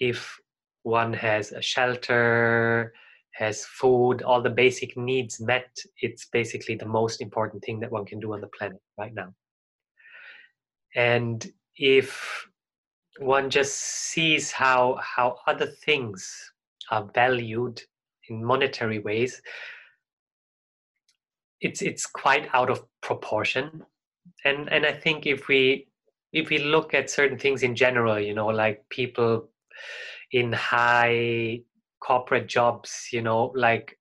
if 0.00 0.38
one 0.82 1.12
has 1.12 1.52
a 1.52 1.60
shelter 1.60 2.92
has 3.34 3.64
food 3.66 4.22
all 4.22 4.40
the 4.40 4.50
basic 4.50 4.96
needs 4.96 5.40
met 5.40 5.68
it's 6.00 6.26
basically 6.26 6.74
the 6.74 6.86
most 6.86 7.20
important 7.20 7.62
thing 7.62 7.78
that 7.80 7.92
one 7.92 8.04
can 8.04 8.20
do 8.20 8.32
on 8.32 8.40
the 8.40 8.50
planet 8.58 8.80
right 8.96 9.14
now. 9.14 9.32
And 10.94 11.46
if 11.76 12.46
one 13.18 13.50
just 13.50 13.74
sees 13.78 14.50
how 14.50 14.98
how 15.02 15.36
other 15.46 15.66
things 15.66 16.52
are 16.90 17.10
valued 17.14 17.82
in 18.28 18.44
monetary 18.44 18.98
ways 19.00 19.40
it's 21.60 21.82
it's 21.82 22.06
quite 22.06 22.48
out 22.52 22.70
of 22.70 22.84
proportion. 23.02 23.84
And 24.44 24.70
and 24.70 24.86
i 24.86 24.92
think 24.92 25.26
if 25.26 25.48
we 25.48 25.88
if 26.32 26.48
we 26.50 26.58
look 26.58 26.94
at 26.94 27.10
certain 27.10 27.38
things 27.38 27.62
in 27.62 27.74
general 27.74 28.20
you 28.20 28.34
know 28.34 28.46
like 28.48 28.84
people 28.90 29.48
in 30.32 30.52
high 30.52 31.62
corporate 32.00 32.46
jobs 32.46 33.08
you 33.12 33.22
know 33.22 33.52
like 33.56 33.98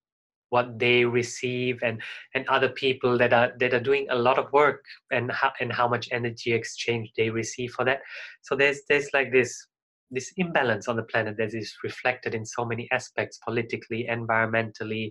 what 0.50 0.80
they 0.80 1.04
receive 1.04 1.80
and 1.84 2.02
and 2.34 2.48
other 2.48 2.70
people 2.70 3.18
that 3.18 3.34
are 3.34 3.52
that 3.60 3.74
are 3.74 3.80
doing 3.80 4.08
a 4.10 4.16
lot 4.16 4.38
of 4.38 4.52
work 4.54 4.84
and 5.12 5.32
how 5.32 5.52
and 5.60 5.72
how 5.72 5.88
much 5.88 6.08
energy 6.12 6.54
exchange 6.54 7.12
they 7.18 7.30
receive 7.30 7.72
for 7.72 7.84
that. 7.84 8.00
So 8.42 8.56
there's 8.56 8.82
there's 8.88 9.10
like 9.14 9.32
this 9.32 9.68
this 10.10 10.32
imbalance 10.38 10.88
on 10.88 10.96
the 10.96 11.04
planet 11.04 11.36
that 11.38 11.54
is 11.54 11.76
reflected 11.84 12.34
in 12.34 12.46
so 12.46 12.64
many 12.64 12.88
aspects 12.92 13.40
politically 13.44 14.08
environmentally 14.10 15.10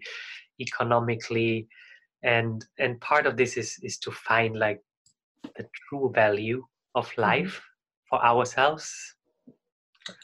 economically 0.58 1.68
and 2.26 2.66
and 2.78 3.00
part 3.00 3.26
of 3.26 3.36
this 3.36 3.56
is 3.56 3.78
is 3.82 3.98
to 3.98 4.10
find 4.10 4.58
like 4.58 4.82
the 5.56 5.66
true 5.88 6.10
value 6.14 6.62
of 6.94 7.06
mm-hmm. 7.10 7.22
life 7.22 7.62
for 8.10 8.22
ourselves 8.24 8.92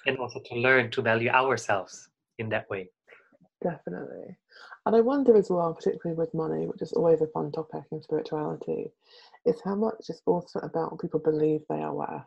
and 0.06 0.18
also 0.18 0.40
to 0.44 0.54
learn 0.56 0.90
to 0.90 1.02
value 1.02 1.30
ourselves 1.30 2.11
in 2.38 2.49
that 2.49 2.68
way 2.68 2.88
definitely 3.62 4.37
and 4.85 4.97
I 4.97 5.00
wonder 5.00 5.37
as 5.37 5.49
well, 5.49 5.75
particularly 5.75 6.18
with 6.18 6.35
money, 6.35 6.66
which 6.66 6.82
is 6.82 6.92
always 6.92 7.21
a 7.21 7.28
fun 7.28 7.52
topic 7.52 7.85
in 7.92 8.02
spirituality, 8.02 8.90
is 9.44 9.61
how 9.64 9.76
much 9.76 9.94
it's 10.09 10.23
also 10.26 10.59
about 10.59 10.90
what 10.90 11.00
people 11.00 11.21
believe 11.21 11.61
they 11.68 11.82
are 11.82 11.94
worth. 11.94 12.26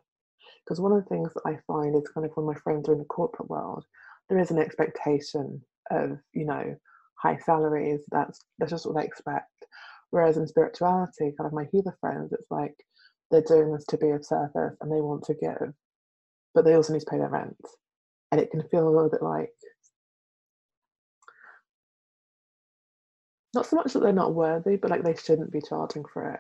Because 0.64 0.80
one 0.80 0.94
of 0.94 1.04
the 1.04 1.10
things 1.10 1.34
that 1.34 1.46
I 1.46 1.60
find 1.68 1.96
is 1.96 2.08
kind 2.08 2.26
of 2.26 2.32
when 2.36 2.46
my 2.46 2.56
friends 2.56 2.88
are 2.88 2.94
in 2.94 3.00
the 3.00 3.06
corporate 3.06 3.50
world, 3.50 3.84
there 4.30 4.40
is 4.40 4.52
an 4.52 4.58
expectation 4.58 5.62
of, 5.92 6.18
you 6.34 6.46
know, 6.46 6.76
high 7.16 7.38
salaries. 7.38 8.02
That's 8.12 8.40
that's 8.58 8.72
just 8.72 8.86
what 8.86 8.96
they 8.96 9.06
expect. 9.06 9.50
Whereas 10.16 10.38
in 10.38 10.48
spirituality, 10.48 11.34
kind 11.38 11.46
of 11.46 11.52
my 11.52 11.66
healer 11.74 11.94
friends, 12.00 12.32
it's 12.32 12.50
like 12.50 12.74
they're 13.32 13.42
doing 13.42 13.74
this 13.74 13.84
to 13.88 13.98
be 13.98 14.12
of 14.12 14.24
service 14.24 14.78
and 14.80 14.90
they 14.90 15.02
want 15.02 15.26
to 15.26 15.34
give, 15.34 15.74
but 16.54 16.64
they 16.64 16.74
also 16.74 16.94
need 16.94 17.02
to 17.02 17.06
pay 17.12 17.18
their 17.18 17.28
rent. 17.28 17.58
And 18.32 18.40
it 18.40 18.50
can 18.50 18.64
feel 18.70 18.88
a 18.88 18.96
little 18.96 19.10
bit 19.10 19.22
like 19.22 19.50
not 23.54 23.66
so 23.66 23.76
much 23.76 23.92
that 23.92 24.00
they're 24.00 24.14
not 24.14 24.34
worthy, 24.34 24.78
but 24.78 24.90
like 24.90 25.04
they 25.04 25.16
shouldn't 25.16 25.52
be 25.52 25.60
charging 25.60 26.06
for 26.14 26.32
it. 26.32 26.40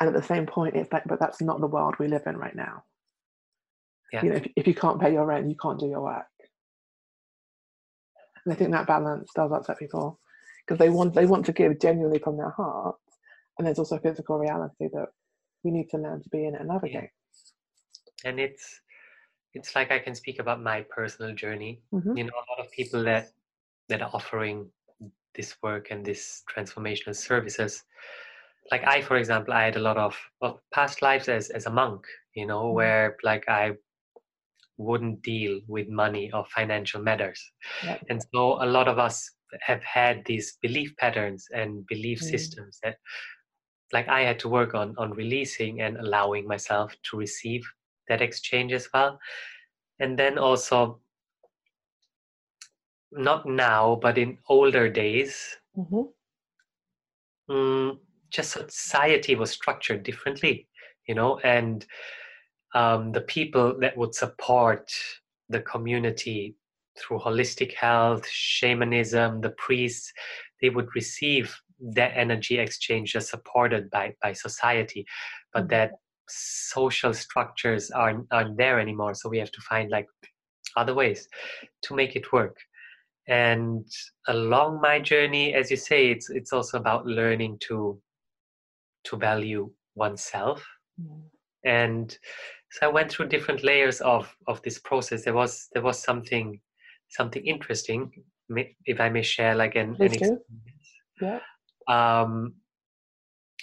And 0.00 0.08
at 0.08 0.14
the 0.14 0.26
same 0.26 0.46
point, 0.46 0.74
it's 0.74 0.90
like, 0.90 1.04
but 1.04 1.20
that's 1.20 1.42
not 1.42 1.60
the 1.60 1.66
world 1.66 1.96
we 1.98 2.08
live 2.08 2.22
in 2.24 2.38
right 2.38 2.56
now. 2.56 2.84
Yeah. 4.14 4.22
You 4.22 4.30
know, 4.30 4.36
if, 4.36 4.46
if 4.56 4.66
you 4.66 4.74
can't 4.74 4.98
pay 4.98 5.12
your 5.12 5.26
rent, 5.26 5.46
you 5.46 5.56
can't 5.60 5.78
do 5.78 5.88
your 5.88 6.00
work. 6.00 6.24
And 8.46 8.54
I 8.54 8.56
think 8.56 8.70
that 8.70 8.86
balance 8.86 9.28
does 9.36 9.52
upset 9.52 9.78
people 9.78 10.18
because 10.70 10.78
they 10.78 10.88
want 10.88 11.14
they 11.14 11.26
want 11.26 11.44
to 11.46 11.52
give 11.52 11.80
genuinely 11.80 12.20
from 12.20 12.36
their 12.36 12.50
heart, 12.50 12.96
and 13.60 13.66
there's 13.66 13.78
also 13.78 13.96
a 13.96 14.00
physical 14.00 14.38
reality 14.38 14.88
that 14.94 15.08
we 15.62 15.70
need 15.70 15.90
to 15.90 15.98
learn 15.98 16.22
to 16.22 16.28
be 16.30 16.46
in 16.46 16.54
and 16.54 16.68
navigate. 16.68 17.10
Yeah. 18.24 18.30
And 18.30 18.40
it's 18.40 18.80
it's 19.52 19.74
like 19.74 19.92
I 19.92 19.98
can 19.98 20.14
speak 20.14 20.38
about 20.38 20.62
my 20.62 20.80
personal 20.88 21.34
journey. 21.34 21.82
Mm-hmm. 21.92 22.16
You 22.16 22.24
know, 22.24 22.32
a 22.32 22.46
lot 22.50 22.64
of 22.64 22.72
people 22.72 23.04
that 23.04 23.32
that 23.90 24.00
are 24.00 24.10
offering 24.14 24.70
this 25.34 25.56
work 25.62 25.88
and 25.90 26.06
this 26.06 26.42
transformational 26.52 27.14
services 27.14 27.84
like 28.70 28.84
i 28.86 29.00
for 29.00 29.16
example 29.16 29.54
i 29.54 29.64
had 29.64 29.76
a 29.76 29.80
lot 29.80 29.96
of, 29.96 30.16
of 30.42 30.58
past 30.74 31.02
lives 31.02 31.28
as, 31.28 31.50
as 31.50 31.66
a 31.66 31.70
monk 31.70 32.04
you 32.34 32.46
know 32.46 32.64
mm-hmm. 32.64 32.74
where 32.74 33.16
like 33.22 33.48
i 33.48 33.70
wouldn't 34.76 35.22
deal 35.22 35.60
with 35.68 35.88
money 35.88 36.30
or 36.32 36.44
financial 36.46 37.00
matters 37.00 37.40
and 38.08 38.20
so 38.34 38.62
a 38.62 38.66
lot 38.66 38.88
of 38.88 38.98
us 38.98 39.30
have 39.60 39.82
had 39.82 40.22
these 40.26 40.58
belief 40.62 40.96
patterns 40.96 41.46
and 41.54 41.86
belief 41.86 42.20
mm. 42.20 42.30
systems 42.30 42.78
that 42.82 42.96
like 43.92 44.08
i 44.08 44.20
had 44.20 44.38
to 44.38 44.48
work 44.48 44.74
on 44.74 44.94
on 44.98 45.12
releasing 45.12 45.80
and 45.80 45.96
allowing 45.98 46.46
myself 46.46 46.94
to 47.02 47.16
receive 47.16 47.62
that 48.08 48.22
exchange 48.22 48.72
as 48.72 48.88
well 48.92 49.18
and 50.00 50.18
then 50.18 50.38
also 50.38 51.00
not 53.12 53.46
now, 53.46 53.98
but 54.00 54.18
in 54.18 54.38
older 54.48 54.88
days, 54.88 55.56
mm-hmm. 55.76 57.54
um, 57.54 58.00
just 58.30 58.52
society 58.52 59.34
was 59.34 59.50
structured 59.50 60.02
differently, 60.02 60.68
you 61.06 61.14
know, 61.14 61.38
and 61.40 61.86
um, 62.74 63.12
the 63.12 63.22
people 63.22 63.78
that 63.80 63.96
would 63.96 64.14
support 64.14 64.92
the 65.48 65.60
community 65.60 66.54
through 66.96 67.18
holistic 67.18 67.74
health, 67.74 68.28
shamanism, 68.28 69.40
the 69.40 69.50
priests, 69.50 70.12
they 70.60 70.70
would 70.70 70.88
receive 70.94 71.54
that 71.94 72.12
energy 72.16 72.58
exchange 72.58 73.12
just 73.12 73.30
supported 73.30 73.90
by 73.90 74.14
by 74.22 74.32
society, 74.32 75.04
but 75.52 75.64
Mhm. 75.64 75.70
that 75.70 75.90
social 76.28 77.12
structures 77.14 77.90
aren't 77.90 78.26
aren't 78.32 78.56
there 78.56 78.78
anymore. 78.80 79.14
So 79.14 79.28
we 79.28 79.38
have 79.38 79.52
to 79.52 79.60
find 79.62 79.90
like 79.90 80.06
other 80.76 80.94
ways 80.94 81.28
to 81.82 81.94
make 81.94 82.16
it 82.16 82.32
work. 82.32 82.56
And 83.28 83.86
along 84.28 84.80
my 84.80 85.00
journey, 85.00 85.54
as 85.54 85.70
you 85.70 85.76
say, 85.76 86.10
it's 86.10 86.30
it's 86.30 86.52
also 86.52 86.78
about 86.78 87.06
learning 87.06 87.58
to 87.68 88.00
to 89.04 89.16
value 89.16 89.70
oneself 89.94 90.64
Mm. 91.00 91.22
and 91.64 92.18
so 92.70 92.86
i 92.86 92.92
went 92.92 93.10
through 93.10 93.28
different 93.28 93.64
layers 93.64 94.00
of 94.02 94.36
of 94.46 94.60
this 94.62 94.78
process 94.78 95.24
there 95.24 95.34
was 95.34 95.68
there 95.72 95.82
was 95.82 96.02
something 96.02 96.60
something 97.08 97.44
interesting 97.46 98.10
if 98.84 99.00
i 99.00 99.08
may 99.08 99.22
share 99.22 99.54
like 99.54 99.76
an, 99.76 99.96
an 100.00 100.12
experience 100.12 100.88
Yeah. 101.20 101.40
Um 101.88 102.54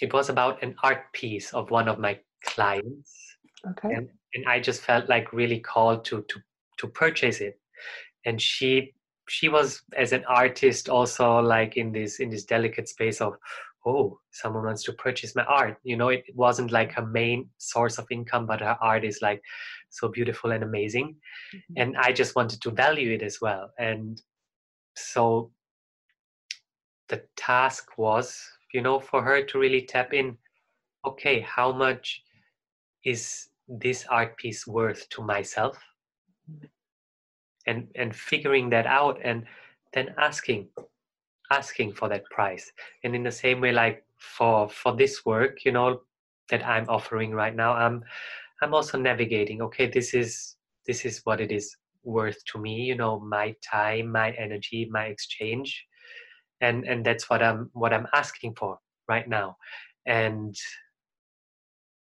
it 0.00 0.12
was 0.12 0.28
about 0.28 0.62
an 0.62 0.74
art 0.82 1.12
piece 1.12 1.52
of 1.54 1.70
one 1.70 1.88
of 1.88 1.98
my 1.98 2.18
clients. 2.44 3.14
Okay. 3.70 3.92
and, 3.92 4.08
and 4.34 4.44
i 4.48 4.60
just 4.60 4.82
felt 4.82 5.08
like 5.08 5.32
really 5.32 5.58
called 5.58 6.04
to 6.04 6.22
to 6.28 6.40
to 6.78 6.86
purchase 6.86 7.40
it. 7.40 7.58
And 8.24 8.40
she 8.40 8.94
she 9.28 9.48
was 9.48 9.82
as 9.96 10.12
an 10.12 10.24
artist 10.26 10.88
also 10.88 11.40
like 11.40 11.76
in 11.76 11.92
this 11.92 12.20
in 12.20 12.30
this 12.30 12.44
delicate 12.44 12.88
space 12.88 13.20
of 13.20 13.34
oh 13.84 14.18
someone 14.30 14.64
wants 14.64 14.84
to 14.84 14.92
purchase 14.92 15.34
my 15.34 15.44
art. 15.44 15.78
You 15.82 15.96
know 15.96 16.08
it, 16.08 16.24
it 16.28 16.36
wasn't 16.36 16.70
like 16.72 16.92
her 16.92 17.04
main 17.06 17.48
source 17.58 17.98
of 17.98 18.06
income 18.10 18.46
but 18.46 18.60
her 18.60 18.76
art 18.80 19.04
is 19.04 19.18
like 19.22 19.42
so 19.90 20.08
beautiful 20.08 20.52
and 20.52 20.62
amazing. 20.62 21.16
Mhm. 21.54 21.74
and 21.76 21.96
i 21.96 22.12
just 22.12 22.36
wanted 22.36 22.60
to 22.62 22.70
value 22.70 23.10
it 23.12 23.22
as 23.22 23.40
well. 23.40 23.70
And 23.78 24.22
so 24.96 25.50
the 27.08 27.22
task 27.36 27.96
was 27.98 28.40
you 28.72 28.82
know 28.82 29.00
for 29.00 29.22
her 29.22 29.42
to 29.42 29.58
really 29.58 29.82
tap 29.82 30.12
in 30.12 30.36
okay 31.06 31.40
how 31.40 31.72
much 31.72 32.22
is 33.04 33.48
this 33.68 34.04
art 34.10 34.36
piece 34.36 34.66
worth 34.66 35.08
to 35.10 35.22
myself? 35.22 35.78
And 37.66 37.88
and 37.96 38.14
figuring 38.16 38.70
that 38.70 38.86
out 38.86 39.20
and 39.22 39.44
then 39.92 40.14
asking 40.18 40.68
asking 41.50 41.92
for 41.92 42.08
that 42.08 42.24
price. 42.30 42.72
And 43.04 43.14
in 43.14 43.22
the 43.22 43.32
same 43.32 43.60
way 43.60 43.72
like 43.72 44.04
for 44.18 44.68
for 44.68 44.96
this 44.96 45.24
work 45.24 45.64
you 45.64 45.72
know 45.72 46.00
that 46.50 46.66
i'm 46.66 46.88
offering 46.88 47.32
right 47.32 47.54
now 47.54 47.72
i'm 47.72 48.02
i'm 48.62 48.74
also 48.74 48.98
navigating 48.98 49.62
okay 49.62 49.86
this 49.86 50.12
is 50.12 50.56
this 50.86 51.04
is 51.04 51.20
what 51.24 51.40
it 51.40 51.52
is 51.52 51.76
worth 52.02 52.44
to 52.46 52.58
me 52.58 52.82
you 52.82 52.96
know 52.96 53.20
my 53.20 53.54
time 53.62 54.10
my 54.10 54.32
energy 54.32 54.88
my 54.90 55.04
exchange 55.04 55.86
and 56.60 56.84
and 56.86 57.04
that's 57.04 57.28
what 57.30 57.42
i'm 57.42 57.70
what 57.72 57.92
i'm 57.92 58.06
asking 58.12 58.54
for 58.54 58.78
right 59.08 59.28
now 59.28 59.56
and 60.06 60.56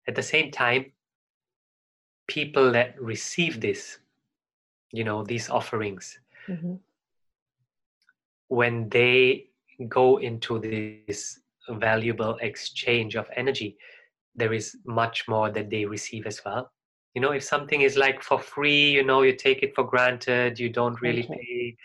at 0.08 0.16
the 0.16 0.24
same 0.24 0.52
time 0.52 0.86
people 2.28 2.72
that 2.72 3.00
receive 3.02 3.60
this 3.62 4.00
you 4.92 5.04
know 5.04 5.24
these 5.24 5.50
offerings 5.50 6.20
Mhm. 6.48 6.80
when 8.48 8.90
they 8.90 9.50
go 9.90 10.18
into 10.18 10.60
this 10.60 11.40
valuable 11.70 12.38
exchange 12.42 13.16
of 13.16 13.30
energy 13.36 13.78
there 14.36 14.54
is 14.54 14.78
much 14.86 15.28
more 15.28 15.50
that 15.52 15.70
they 15.70 15.86
receive 15.86 16.26
as 16.26 16.42
well 16.46 16.72
you 17.14 17.22
know 17.22 17.32
if 17.32 17.44
something 17.44 17.82
is 17.82 17.98
like 17.98 18.22
for 18.24 18.40
free 18.40 18.90
you 18.92 19.04
know 19.04 19.22
you 19.24 19.34
take 19.36 19.64
it 19.64 19.76
for 19.76 19.84
granted 19.84 20.58
you 20.60 20.70
don't 20.70 21.02
really 21.02 21.24
Okay. 21.24 21.36
pay 21.38 21.76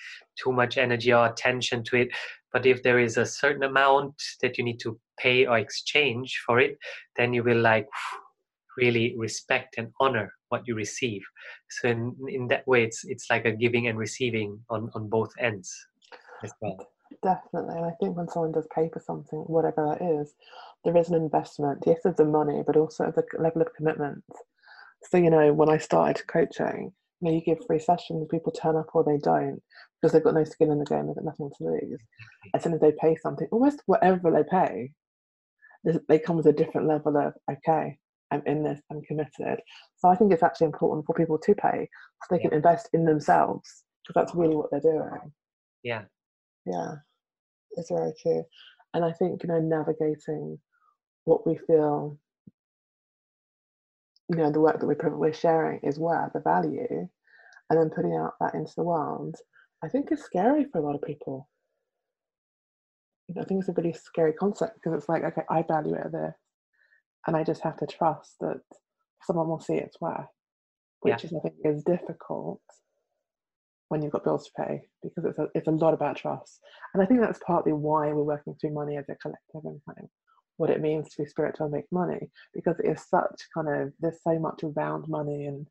too 0.41 0.53
much 0.53 0.79
energy 0.79 1.13
or 1.13 1.27
attention 1.27 1.83
to 1.83 1.97
it 1.97 2.09
but 2.53 2.67
if 2.67 2.83
there 2.83 2.99
is 2.99 3.17
a 3.17 3.27
certain 3.27 3.63
amount 3.63 4.15
that 4.41 4.59
you 4.59 4.65
need 4.65 4.79
to 4.81 4.99
pay 5.19 5.47
or 5.47 5.59
exchange 5.59 6.41
for 6.47 6.61
it 6.61 6.77
then 7.17 7.33
you 7.33 7.43
will 7.43 7.61
like 7.61 7.89
really 8.79 9.15
respect 9.19 9.75
and 9.77 9.89
honor 10.01 10.33
what 10.49 10.67
you 10.67 10.75
receive 10.75 11.23
so 11.71 11.89
in, 11.89 12.17
in 12.29 12.49
that 12.49 12.67
way 12.67 12.85
it's 12.85 13.05
it's 13.05 13.27
like 13.29 13.45
a 13.45 13.53
giving 13.53 13.89
and 13.89 13.99
receiving 13.99 14.59
on 14.71 14.91
on 14.95 15.09
both 15.09 15.33
ends 15.39 15.75
as 16.43 16.53
well 16.61 16.89
Definitely. 17.23 17.77
And 17.77 17.87
I 17.87 17.91
think 18.01 18.17
when 18.17 18.29
someone 18.29 18.53
does 18.53 18.67
pay 18.75 18.89
for 18.89 19.01
something, 19.01 19.41
whatever 19.41 19.87
that 19.87 20.05
is, 20.05 20.35
there 20.85 20.97
is 20.97 21.09
an 21.09 21.15
investment, 21.15 21.83
yes, 21.87 22.05
of 22.05 22.17
the 22.17 22.25
money, 22.25 22.63
but 22.67 22.77
also 22.77 23.05
of 23.05 23.15
the 23.15 23.25
level 23.39 23.63
of 23.63 23.75
commitment. 23.75 24.25
So, 25.11 25.19
you 25.19 25.31
know, 25.31 25.53
when 25.53 25.69
I 25.69 25.79
started 25.79 26.27
coaching, 26.27 26.93
you 27.21 27.29
know, 27.29 27.35
you 27.35 27.41
give 27.41 27.65
free 27.67 27.79
sessions, 27.79 28.27
people 28.31 28.53
turn 28.53 28.77
up 28.77 28.91
or 28.95 29.05
they 29.05 29.19
don't 29.19 29.63
because 30.03 30.13
they've 30.13 30.25
got 30.25 30.35
no 30.35 30.45
skin 30.45 30.73
in 30.73 30.81
the 30.81 30.85
game, 30.85 31.07
they've 31.07 31.15
got 31.15 31.25
nothing 31.25 31.51
to 31.57 31.65
lose. 31.65 32.01
As 32.55 32.65
soon 32.65 32.75
as 32.75 32.81
they 32.81 32.93
pay 33.01 33.15
something, 33.17 33.47
almost 33.53 33.83
whatever 33.87 34.33
they 34.33 34.43
pay, 34.43 34.91
they 36.09 36.19
come 36.19 36.37
with 36.37 36.47
a 36.47 36.53
different 36.53 36.89
level 36.89 37.17
of, 37.17 37.35
okay, 37.51 37.99
I'm 38.33 38.43
in 38.47 38.65
this, 38.65 38.81
I'm 38.91 39.03
committed. 39.03 39.61
So 39.99 40.09
I 40.09 40.17
think 40.17 40.33
it's 40.33 40.43
actually 40.43 40.67
important 40.67 41.07
for 41.07 41.15
people 41.15 41.39
to 41.39 41.55
pay 41.55 41.89
so 42.23 42.35
they 42.35 42.43
can 42.43 42.53
invest 42.53 42.89
in 42.93 43.05
themselves 43.05 43.85
because 44.03 44.21
that's 44.21 44.35
really 44.35 44.57
what 44.57 44.71
they're 44.73 44.81
doing. 44.81 45.33
yeah 45.85 46.03
Yeah, 46.67 46.95
it's 47.73 47.91
very 47.91 48.13
true. 48.21 48.45
And 48.95 49.05
I 49.05 49.13
think, 49.13 49.43
you 49.43 49.49
know, 49.49 49.61
navigating 49.61 50.59
what 51.25 51.47
we 51.47 51.59
feel, 51.67 52.19
you 54.31 54.37
know, 54.37 54.51
the 54.51 54.61
work 54.61 54.81
that 54.81 54.87
we 54.87 54.95
pro- 54.95 55.17
we're 55.17 55.33
sharing 55.33 55.81
is 55.85 55.99
worth, 55.99 56.33
the 56.33 56.41
value, 56.41 57.09
and 57.71 57.81
then 57.81 57.91
putting 57.91 58.17
out 58.17 58.35
that 58.41 58.55
into 58.55 58.73
the 58.77 58.83
world, 58.83 59.37
I 59.85 59.89
think 59.89 60.13
is 60.13 60.23
scary 60.23 60.65
for 60.71 60.79
a 60.79 60.83
lot 60.83 60.95
of 60.95 61.03
people. 61.03 61.49
I 63.39 63.45
think 63.45 63.61
it's 63.61 63.69
a 63.69 63.73
really 63.73 63.95
scary 63.95 64.33
concept 64.35 64.75
because 64.75 64.97
it's 64.99 65.09
like, 65.09 65.25
okay, 65.25 65.43
I 65.49 65.63
value 65.63 65.95
it 65.95 66.07
at 66.07 66.13
this, 66.13 66.35
and 67.27 67.37
I 67.37 67.45
just 67.45 67.63
have 67.63 67.77
to 67.79 67.87
trust 67.87 68.37
that 68.41 68.61
someone 69.23 69.49
will 69.49 69.61
see 69.61 69.75
its 69.75 70.01
worth, 70.01 70.27
Yeah. 71.05 71.15
which 71.15 71.25
is, 71.25 71.33
I 71.33 71.41
think, 71.41 71.55
is 71.65 71.83
difficult 71.85 72.61
when 73.89 74.03
you've 74.03 74.13
got 74.13 74.25
bills 74.25 74.47
to 74.47 74.63
pay 74.65 74.83
because 75.03 75.25
it's 75.25 75.39
a, 75.39 75.49
it's 75.55 75.69
a 75.69 75.73
lot 75.73 75.95
about 75.95 76.17
trust. 76.17 76.61
And 76.95 77.03
I 77.03 77.07
think 77.07 77.21
that's 77.21 77.41
partly 77.47 77.73
why 77.73 78.13
we're 78.13 78.23
working 78.23 78.55
through 78.55 78.73
money 78.73 78.97
as 78.97 79.09
a 79.09 79.17
collective 79.17 79.65
and 79.65 79.81
kind 79.87 79.99
of 80.03 80.09
what 80.57 80.71
it 80.71 80.81
means 80.81 81.11
to 81.11 81.23
be 81.23 81.29
spiritual 81.29 81.67
and 81.67 81.75
make 81.75 81.91
money 81.91 82.31
because 82.55 82.79
it 82.79 82.87
is 82.87 83.03
such 83.09 83.49
kind 83.55 83.69
of 83.69 83.93
there's 84.01 84.23
so 84.23 84.39
much 84.39 84.63
around 84.65 85.07
money 85.09 85.47
and 85.47 85.67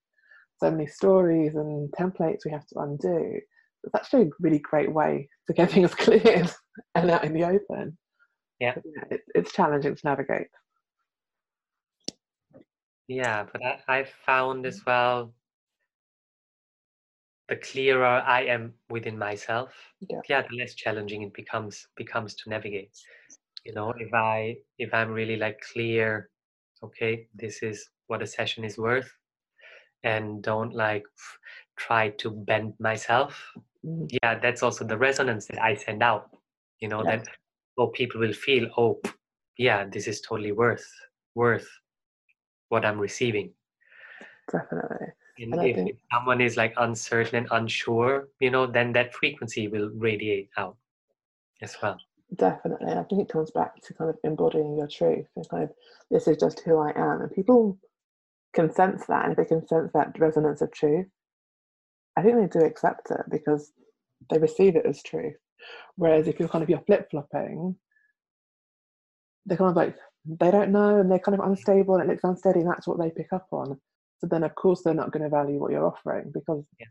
so 0.57 0.69
many 0.69 0.85
stories 0.85 1.55
and 1.55 1.91
templates 1.93 2.45
we 2.45 2.51
have 2.51 2.65
to 2.67 2.79
undo. 2.79 3.39
It's 3.83 3.95
actually 3.95 4.23
a 4.23 4.29
really 4.39 4.59
great 4.59 4.91
way 4.91 5.29
to 5.47 5.53
get 5.53 5.71
things 5.73 5.93
cleared 5.95 6.51
and 6.95 7.11
out 7.11 7.23
in 7.23 7.33
the 7.33 7.43
open. 7.43 7.97
Yeah. 8.59 8.75
Yeah 8.85 9.03
it, 9.11 9.21
it's 9.35 9.51
challenging 9.53 9.95
to 9.95 10.01
navigate. 10.05 10.47
Yeah, 13.07 13.45
but 13.51 13.61
I, 13.65 13.99
I 13.99 14.05
found 14.25 14.65
as 14.65 14.81
well 14.85 15.33
the 17.49 17.57
clearer 17.57 18.05
I 18.25 18.43
am 18.43 18.73
within 18.89 19.17
myself, 19.17 19.73
Yeah. 19.99 20.21
yeah, 20.29 20.41
the 20.49 20.55
less 20.55 20.73
challenging 20.73 21.23
it 21.23 21.33
becomes 21.33 21.87
becomes 21.97 22.33
to 22.35 22.49
navigate. 22.49 22.91
You 23.65 23.73
know, 23.73 23.93
if 23.97 24.13
I 24.13 24.55
if 24.79 24.93
I'm 24.93 25.11
really 25.11 25.35
like 25.35 25.59
clear, 25.73 26.29
okay, 26.81 27.27
this 27.35 27.61
is 27.61 27.89
what 28.07 28.21
a 28.21 28.27
session 28.27 28.63
is 28.63 28.77
worth, 28.77 29.11
and 30.03 30.41
don't 30.41 30.73
like 30.73 31.03
try 31.75 32.09
to 32.21 32.31
bend 32.31 32.73
myself. 32.79 33.33
Mhm. 33.85 34.07
Yeah, 34.21 34.39
that's 34.39 34.63
also 34.63 34.85
the 34.85 34.97
resonance 34.97 35.47
that 35.47 35.61
I 35.61 35.75
send 35.75 36.03
out. 36.03 36.29
You 36.79 36.87
know 36.89 37.03
Yeah. 37.03 37.17
that 37.17 37.27
oh 37.77 37.87
people 37.87 38.19
will 38.19 38.33
feel 38.33 38.69
oh 38.77 38.99
yeah 39.57 39.85
this 39.85 40.07
is 40.07 40.21
totally 40.21 40.51
worth 40.51 40.85
worth 41.35 41.67
what 42.69 42.85
I'm 42.85 42.99
receiving. 42.99 43.53
Definitely. 44.51 45.07
And 45.39 45.53
And 45.53 45.63
if, 45.63 45.75
think- 45.75 45.89
if 45.91 45.97
someone 46.13 46.41
is 46.41 46.57
like 46.57 46.73
uncertain 46.77 47.35
and 47.37 47.47
unsure, 47.51 48.27
you 48.39 48.49
know, 48.51 48.67
then 48.67 48.91
that 48.93 49.13
frequency 49.13 49.67
will 49.67 49.89
radiate 49.95 50.49
out 50.57 50.77
as 51.61 51.75
well. 51.81 51.97
Definitely. 52.35 52.91
I 52.93 53.03
think 53.03 53.21
it 53.21 53.29
comes 53.29 53.51
back 53.51 53.81
to 53.81 53.93
kind 53.93 54.09
of 54.09 54.17
embodying 54.23 54.77
your 54.77 54.87
truth 54.87 55.27
and 55.35 55.47
kind 55.49 55.63
of 55.63 55.71
this 56.09 56.27
is 56.27 56.37
just 56.37 56.59
who 56.61 56.77
I 56.77 56.91
am. 56.95 57.21
And 57.21 57.31
people 57.31 57.77
can 58.53 58.71
sense 58.71 59.05
that. 59.07 59.23
And 59.25 59.31
if 59.33 59.37
they 59.37 59.45
can 59.45 59.67
sense 59.67 59.91
that 59.93 60.17
resonance 60.19 60.61
of 60.61 60.71
truth, 60.71 61.07
I 62.17 62.21
think 62.21 62.35
they 62.37 62.59
do 62.59 62.65
accept 62.65 63.11
it 63.11 63.21
because 63.29 63.71
they 64.29 64.37
receive 64.37 64.75
it 64.75 64.85
as 64.85 65.01
truth. 65.03 65.35
Whereas 65.95 66.27
if 66.27 66.39
you're 66.39 66.49
kind 66.49 66.63
of 66.63 66.69
you're 66.69 66.81
flip 66.81 67.09
flopping, 67.09 67.75
they're 69.45 69.57
kind 69.57 69.69
of 69.71 69.75
like 69.75 69.95
they 70.25 70.51
don't 70.51 70.71
know 70.71 70.99
and 70.99 71.11
they're 71.11 71.19
kind 71.19 71.39
of 71.39 71.45
unstable 71.45 71.95
and 71.95 72.03
it 72.03 72.07
looks 72.11 72.23
unsteady 72.23 72.59
and 72.59 72.69
that's 72.69 72.87
what 72.87 72.99
they 72.99 73.11
pick 73.11 73.31
up 73.33 73.47
on. 73.51 73.79
So 74.19 74.27
then 74.27 74.43
of 74.43 74.53
course 74.55 74.81
they're 74.83 74.93
not 74.93 75.11
going 75.11 75.23
to 75.23 75.29
value 75.29 75.59
what 75.59 75.71
you're 75.71 75.87
offering 75.87 76.31
because 76.33 76.63
Yeah. 76.79 76.87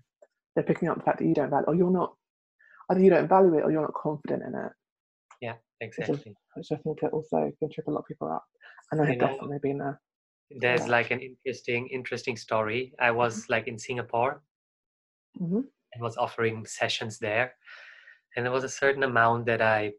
they're 0.55 0.65
picking 0.65 0.89
up 0.89 0.97
the 0.97 1.05
fact 1.05 1.19
that 1.19 1.27
you 1.27 1.35
don't 1.35 1.51
value 1.51 1.67
or 1.67 1.75
you're 1.75 1.91
not 1.91 2.15
either 2.91 3.01
you 3.01 3.11
don't 3.11 3.29
value 3.29 3.55
it 3.55 3.63
or 3.65 3.71
you're 3.71 3.83
not 3.83 3.95
confident 3.95 4.43
in 4.43 4.55
it. 4.55 4.73
Yeah, 5.41 5.55
exactly. 5.81 6.35
which 6.57 6.73
I 6.73 6.77
think 6.77 7.03
it 7.03 7.13
also 7.13 7.51
can 7.59 7.71
trip 7.71 7.87
a 7.87 7.91
lot 7.91 8.01
of 8.01 8.07
people 8.07 8.31
up. 8.31 8.45
And 8.91 9.01
I 9.01 9.05
You 9.05 9.11
have 9.11 9.19
know, 9.21 9.27
definitely 9.29 9.59
been 9.63 9.79
there. 9.79 10.01
There's 10.51 10.81
Yeah. 10.81 10.87
like 10.87 11.13
an 11.13 11.21
interesting, 11.21 11.87
interesting 11.89 12.37
story. 12.37 12.93
I 12.99 13.13
was 13.13 13.43
mm-hmm. 13.45 13.53
like 13.53 13.69
in 13.69 13.79
Singapore 13.79 14.43
hmm 15.39 15.61
and 15.93 16.03
was 16.03 16.17
offering 16.17 16.65
sessions 16.67 17.19
there. 17.19 17.55
And 18.37 18.45
there 18.47 18.53
was 18.53 18.65
a 18.65 18.69
certain 18.69 19.03
amount 19.03 19.47
that 19.47 19.61
I 19.61 19.93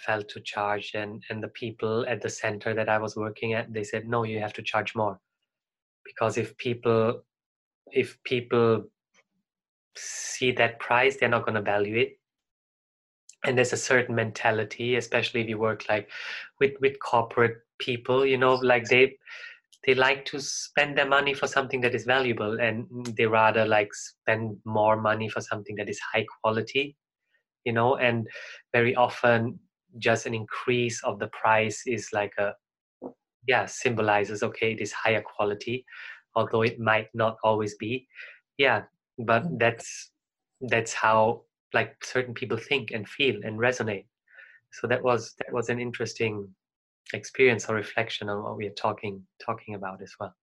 felt 0.00 0.28
to 0.30 0.40
charge 0.40 0.92
and 0.94 1.22
and 1.30 1.42
the 1.42 1.48
people 1.48 2.06
at 2.08 2.20
the 2.22 2.30
center 2.30 2.74
that 2.74 2.88
I 2.88 2.98
was 2.98 3.16
working 3.16 3.54
at 3.54 3.72
they 3.72 3.84
said 3.84 4.08
no 4.08 4.24
you 4.24 4.40
have 4.40 4.52
to 4.54 4.62
charge 4.62 4.94
more. 4.94 5.20
Because 6.04 6.38
if 6.38 6.56
people 6.56 7.22
if 7.92 8.18
people 8.24 8.84
see 9.96 10.52
that 10.52 10.78
price 10.78 11.16
they're 11.16 11.28
not 11.28 11.44
going 11.44 11.54
to 11.56 11.62
value 11.62 11.96
it. 11.96 12.18
And 13.44 13.56
there's 13.56 13.72
a 13.72 13.76
certain 13.76 14.14
mentality 14.14 14.96
especially 14.96 15.40
if 15.42 15.48
you 15.48 15.58
work 15.58 15.88
like 15.88 16.08
with 16.60 16.72
with 16.80 16.98
corporate 17.00 17.58
people 17.78 18.26
you 18.26 18.36
know 18.36 18.54
like 18.54 18.84
they 18.88 19.16
they 19.86 19.94
like 19.94 20.24
to 20.26 20.40
spend 20.40 20.96
their 20.96 21.08
money 21.08 21.32
for 21.32 21.46
something 21.46 21.80
that 21.80 21.94
is 21.94 22.04
valuable 22.04 22.60
and 22.60 22.86
they 23.16 23.26
rather 23.26 23.66
like 23.66 23.88
spend 23.94 24.56
more 24.64 25.00
money 25.00 25.28
for 25.28 25.40
something 25.40 25.74
that 25.76 25.88
is 25.88 25.98
high 26.12 26.26
quality 26.42 26.96
you 27.64 27.72
know? 27.72 27.96
And 27.96 28.26
very 28.72 28.94
often 28.94 29.58
just 29.98 30.26
an 30.26 30.34
increase 30.34 31.02
of 31.02 31.18
the 31.18 31.28
price 31.28 31.82
is 31.86 32.08
like 32.12 32.32
a 32.38 32.52
yeah 33.48 33.66
symbolizes 33.66 34.42
okay 34.42 34.70
it 34.72 34.80
is 34.80 34.92
higher 34.92 35.22
quality 35.22 35.84
although 36.36 36.62
it 36.62 36.78
might 36.78 37.08
not 37.14 37.36
always 37.42 37.74
be. 37.76 38.06
Yeah 38.58 38.82
but 39.18 39.44
mm. 39.44 39.58
that's 39.58 40.12
that's 40.62 40.92
how 40.92 41.42
like 41.72 41.94
certain 42.04 42.34
people 42.34 42.56
think 42.56 42.90
and 42.92 43.08
feel 43.08 43.36
and 43.42 43.58
resonate. 43.58 44.06
So 44.72 44.86
that 44.86 45.02
was 45.02 45.34
that 45.38 45.52
was 45.52 45.68
an 45.68 45.80
interesting 45.80 46.48
experience 47.12 47.68
or 47.68 47.74
reflection 47.74 48.28
on 48.28 48.42
what 48.42 48.56
we 48.56 48.66
are 48.66 48.70
talking 48.70 49.22
talking 49.44 49.74
about 49.74 50.02
as 50.02 50.12
well. 50.18 50.34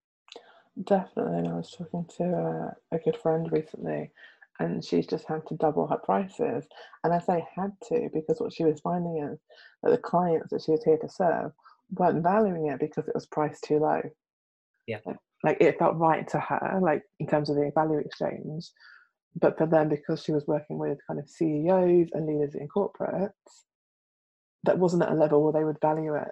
Definitely 0.84 1.40
and 1.40 1.48
i 1.48 1.54
was 1.54 1.72
talking 1.72 2.06
to 2.18 2.24
a, 2.24 2.96
a 2.96 3.00
good 3.00 3.18
friend 3.18 3.52
recently 3.52 4.12
and 4.60 4.86
she's 4.86 5.08
just 5.08 5.28
had 5.28 5.46
to 5.48 5.56
double 5.56 5.88
her 5.88 5.98
prices 5.98 6.68
and 7.04 7.14
i 7.14 7.20
say 7.20 7.44
had 7.56 7.72
to 7.88 8.10
because 8.14 8.40
what 8.40 8.54
she 8.54 8.64
was 8.64 8.80
finding 8.82 9.24
is 9.24 9.40
that 9.82 9.90
the 9.90 9.98
clients 9.98 10.52
that 10.52 10.62
she 10.62 10.72
was 10.72 10.84
here 10.84 10.98
to 10.98 11.10
serve 11.10 11.52
weren't 11.92 12.24
valuing 12.24 12.68
it 12.68 12.80
because 12.80 13.08
it 13.08 13.16
was 13.16 13.26
priced 13.28 13.64
too 13.64 13.80
low. 13.80 14.02
Yeah. 14.88 15.00
Like 15.44 15.58
it 15.62 15.80
felt 15.80 15.98
right 15.98 16.28
to 16.30 16.40
her 16.40 16.80
like 16.82 17.04
in 17.20 17.28
terms 17.28 17.50
of 17.50 17.56
the 17.56 17.72
value 17.74 18.00
exchange 18.00 18.70
but 19.40 19.58
for 19.58 19.68
them 19.68 19.88
because 19.88 20.24
she 20.24 20.32
was 20.32 20.48
working 20.48 20.78
with 20.80 20.98
kind 21.08 21.20
of 21.20 21.30
ceos 21.30 22.08
and 22.14 22.26
leaders 22.26 22.56
in 22.56 22.68
corporates 22.68 23.32
that 24.64 24.78
wasn't 24.78 25.02
at 25.02 25.12
a 25.12 25.16
level 25.16 25.44
where 25.44 25.54
they 25.54 25.64
would 25.64 25.80
value 25.82 26.16
it 26.16 26.28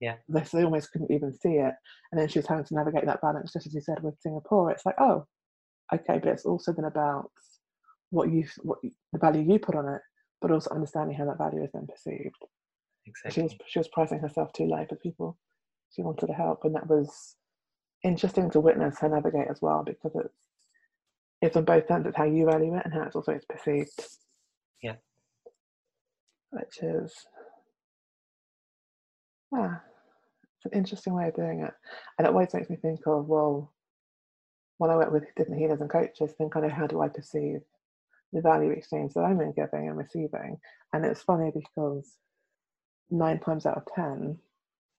yeah 0.00 0.14
they, 0.28 0.40
they 0.52 0.64
almost 0.64 0.90
couldn't 0.92 1.10
even 1.10 1.32
see 1.32 1.54
it 1.54 1.74
and 2.10 2.20
then 2.20 2.28
she 2.28 2.38
was 2.38 2.46
having 2.46 2.64
to 2.64 2.74
navigate 2.74 3.06
that 3.06 3.20
balance 3.20 3.52
just 3.52 3.66
as 3.66 3.74
you 3.74 3.80
said 3.80 4.02
with 4.02 4.14
singapore 4.20 4.70
it's 4.70 4.86
like 4.86 4.96
oh 4.98 5.24
okay 5.92 6.18
but 6.22 6.28
it's 6.28 6.44
also 6.44 6.72
been 6.72 6.84
about 6.84 7.30
what 8.10 8.30
you 8.30 8.44
what 8.62 8.78
the 8.82 9.18
value 9.18 9.42
you 9.42 9.58
put 9.58 9.74
on 9.74 9.88
it 9.88 10.00
but 10.40 10.50
also 10.50 10.70
understanding 10.74 11.16
how 11.16 11.24
that 11.24 11.38
value 11.38 11.62
is 11.62 11.70
then 11.72 11.86
perceived 11.86 12.34
exactly 13.06 13.34
she 13.34 13.42
was 13.42 13.54
she 13.66 13.78
was 13.78 13.88
pricing 13.88 14.18
herself 14.18 14.52
too 14.52 14.64
low 14.64 14.84
for 14.88 14.96
people 14.96 15.38
she 15.94 16.02
wanted 16.02 16.26
to 16.26 16.32
help 16.32 16.60
and 16.64 16.74
that 16.74 16.88
was 16.88 17.36
interesting 18.02 18.50
to 18.50 18.60
witness 18.60 18.98
her 18.98 19.08
navigate 19.08 19.48
as 19.50 19.60
well 19.60 19.82
because 19.84 20.12
it's 20.14 20.50
it's 21.42 21.56
on 21.56 21.64
both 21.64 21.90
ends. 21.90 22.06
It's 22.06 22.16
how 22.16 22.24
you 22.24 22.46
value 22.46 22.76
it 22.76 22.82
and 22.84 22.92
how 22.92 23.02
it's 23.02 23.16
also 23.16 23.32
it's 23.32 23.46
perceived. 23.46 24.06
Yeah. 24.82 24.96
Which 26.50 26.82
is 26.82 27.14
ah, 29.54 29.80
it's 30.56 30.72
an 30.72 30.78
interesting 30.78 31.14
way 31.14 31.28
of 31.28 31.34
doing 31.34 31.60
it. 31.60 31.72
And 32.18 32.26
it 32.26 32.30
always 32.30 32.52
makes 32.54 32.70
me 32.70 32.76
think 32.76 33.00
of, 33.06 33.26
well, 33.26 33.72
when 34.78 34.90
I 34.90 34.96
work 34.96 35.12
with 35.12 35.24
different 35.36 35.60
healers 35.60 35.80
and 35.80 35.90
coaches, 35.90 36.34
then 36.38 36.50
kind 36.50 36.66
of 36.66 36.72
how 36.72 36.86
do 36.86 37.00
I 37.00 37.08
perceive 37.08 37.60
the 38.32 38.40
value 38.40 38.70
exchange 38.70 39.12
that 39.14 39.22
I'm 39.22 39.40
in 39.40 39.52
giving 39.52 39.88
and 39.88 39.96
receiving? 39.96 40.58
And 40.92 41.04
it's 41.04 41.22
funny 41.22 41.52
because 41.54 42.16
nine 43.10 43.40
times 43.40 43.66
out 43.66 43.76
of 43.76 43.84
ten, 43.94 44.38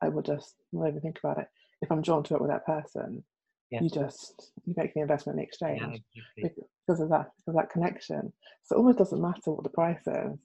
I 0.01 0.09
will 0.09 0.21
just 0.21 0.55
not 0.71 0.87
even 0.87 1.01
think 1.01 1.19
about 1.23 1.39
it 1.39 1.47
if 1.81 1.91
I'm 1.91 2.01
drawn 2.01 2.23
to 2.23 2.35
it 2.35 2.41
with 2.41 2.51
that 2.51 2.65
person, 2.65 3.23
yeah. 3.71 3.81
you 3.81 3.89
just 3.89 4.51
you 4.65 4.73
make 4.77 4.93
the 4.93 5.01
investment 5.01 5.39
in 5.39 5.43
exchange 5.43 6.01
yeah, 6.37 6.49
because 6.85 6.99
of 6.99 7.09
that 7.09 7.31
because 7.39 7.55
of 7.55 7.55
that 7.55 7.71
connection. 7.71 8.31
So 8.63 8.75
it 8.75 8.79
almost 8.79 8.99
doesn't 8.99 9.21
matter 9.21 9.51
what 9.51 9.63
the 9.63 9.69
price 9.69 10.05
is. 10.05 10.39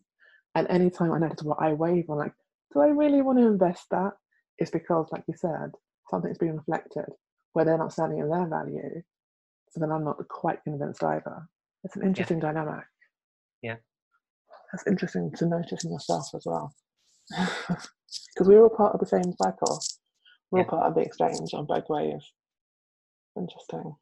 And 0.54 0.66
anytime 0.70 1.12
I 1.12 1.18
notice 1.18 1.42
what 1.42 1.60
I 1.60 1.74
wave 1.74 2.08
on, 2.08 2.16
like, 2.16 2.32
do 2.72 2.80
I 2.80 2.88
really 2.88 3.22
want 3.22 3.38
to 3.38 3.46
invest 3.46 3.86
that? 3.90 4.12
It's 4.58 4.70
because, 4.70 5.06
like 5.12 5.24
you 5.28 5.34
said, 5.36 5.72
something's 6.10 6.38
being 6.38 6.56
reflected 6.56 7.06
where 7.52 7.64
they're 7.64 7.78
not 7.78 7.92
standing 7.92 8.18
in 8.18 8.28
their 8.28 8.46
value. 8.46 9.02
So 9.70 9.80
then 9.80 9.90
I'm 9.90 10.04
not 10.04 10.16
quite 10.28 10.62
convinced 10.64 11.02
either. 11.02 11.48
It's 11.84 11.96
an 11.96 12.02
interesting 12.02 12.38
yeah. 12.38 12.52
dynamic. 12.52 12.84
Yeah. 13.62 13.76
That's 14.72 14.86
interesting 14.86 15.32
to 15.36 15.46
notice 15.46 15.84
in 15.84 15.92
yourself 15.92 16.28
as 16.34 16.44
well. 16.44 16.74
Because 18.34 18.48
we're 18.48 18.62
all 18.62 18.68
part 18.68 18.94
of 18.94 19.00
the 19.00 19.06
same 19.06 19.32
cycle. 19.42 19.80
We're 20.50 20.60
yeah. 20.60 20.66
part 20.66 20.86
of 20.86 20.94
the 20.94 21.00
exchange 21.00 21.54
on 21.54 21.66
both 21.66 21.88
ways. 21.88 22.22
Interesting. 23.36 23.96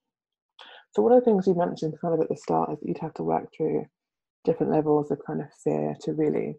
So 0.92 1.02
one 1.02 1.12
of 1.12 1.20
the 1.20 1.24
things 1.24 1.46
you 1.46 1.54
mentioned 1.54 1.94
kind 2.00 2.14
of 2.14 2.20
at 2.20 2.28
the 2.28 2.36
start 2.36 2.70
is 2.72 2.80
that 2.80 2.86
you'd 2.86 2.98
have 3.00 3.14
to 3.14 3.22
work 3.22 3.48
through 3.56 3.86
different 4.44 4.72
levels 4.72 5.10
of 5.10 5.20
kind 5.26 5.40
of 5.40 5.46
fear 5.62 5.96
to 6.02 6.12
really 6.12 6.56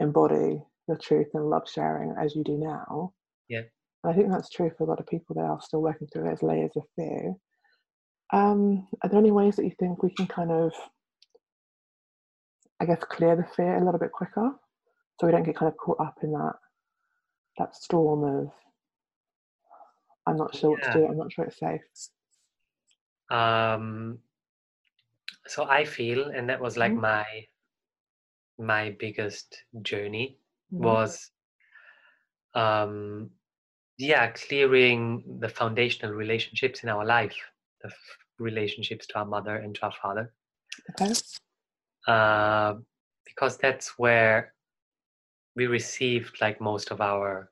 embody 0.00 0.62
your 0.88 0.98
truth 0.98 1.28
and 1.34 1.48
love 1.48 1.68
sharing 1.72 2.14
as 2.20 2.34
you 2.34 2.44
do 2.44 2.56
now. 2.58 3.12
Yeah. 3.48 3.62
And 4.02 4.12
I 4.12 4.16
think 4.16 4.30
that's 4.30 4.50
true 4.50 4.70
for 4.76 4.84
a 4.84 4.86
lot 4.86 5.00
of 5.00 5.06
people 5.06 5.34
that 5.34 5.44
are 5.44 5.60
still 5.60 5.82
working 5.82 6.08
through 6.12 6.24
those 6.24 6.42
layers 6.42 6.72
of 6.76 6.82
fear. 6.94 7.34
Um, 8.32 8.86
are 9.02 9.08
there 9.08 9.18
any 9.18 9.30
ways 9.30 9.56
that 9.56 9.64
you 9.64 9.72
think 9.78 10.02
we 10.02 10.14
can 10.14 10.26
kind 10.26 10.50
of, 10.50 10.72
I 12.80 12.86
guess, 12.86 13.02
clear 13.08 13.36
the 13.36 13.46
fear 13.56 13.76
a 13.76 13.84
little 13.84 14.00
bit 14.00 14.12
quicker, 14.12 14.50
so 15.18 15.26
we 15.26 15.32
don't 15.32 15.44
get 15.44 15.56
kind 15.56 15.70
of 15.70 15.76
caught 15.76 16.00
up 16.00 16.16
in 16.22 16.32
that 16.32 16.54
that 17.58 17.74
storm 17.74 18.24
of 18.24 18.52
I'm 20.26 20.36
not 20.36 20.54
sure 20.54 20.76
yeah. 20.78 20.88
what 20.88 20.92
to 20.92 20.98
do. 20.98 21.06
I'm 21.06 21.16
not 21.16 21.32
sure 21.32 21.44
it's 21.44 21.58
safe. 21.58 21.80
Um, 23.30 24.18
so 25.46 25.64
I 25.64 25.84
feel, 25.84 26.24
and 26.24 26.48
that 26.50 26.60
was 26.60 26.76
like 26.76 26.92
mm-hmm. 26.92 27.00
my 27.00 27.24
my 28.58 28.96
biggest 28.98 29.62
journey. 29.82 30.38
Was, 30.70 31.30
um, 32.54 33.30
yeah, 33.98 34.30
clearing 34.32 35.38
the 35.40 35.48
foundational 35.48 36.12
relationships 36.12 36.82
in 36.82 36.88
our 36.88 37.04
life, 37.04 37.36
the 37.82 37.88
f- 37.88 37.94
relationships 38.38 39.06
to 39.06 39.18
our 39.18 39.24
mother 39.24 39.56
and 39.56 39.74
to 39.74 39.82
our 39.84 39.94
father. 40.02 40.32
Okay. 41.00 41.12
Uh, 42.06 42.74
because 43.24 43.56
that's 43.58 43.98
where 43.98 44.54
we 45.56 45.66
received 45.66 46.40
like 46.40 46.60
most 46.60 46.90
of 46.90 47.00
our 47.00 47.50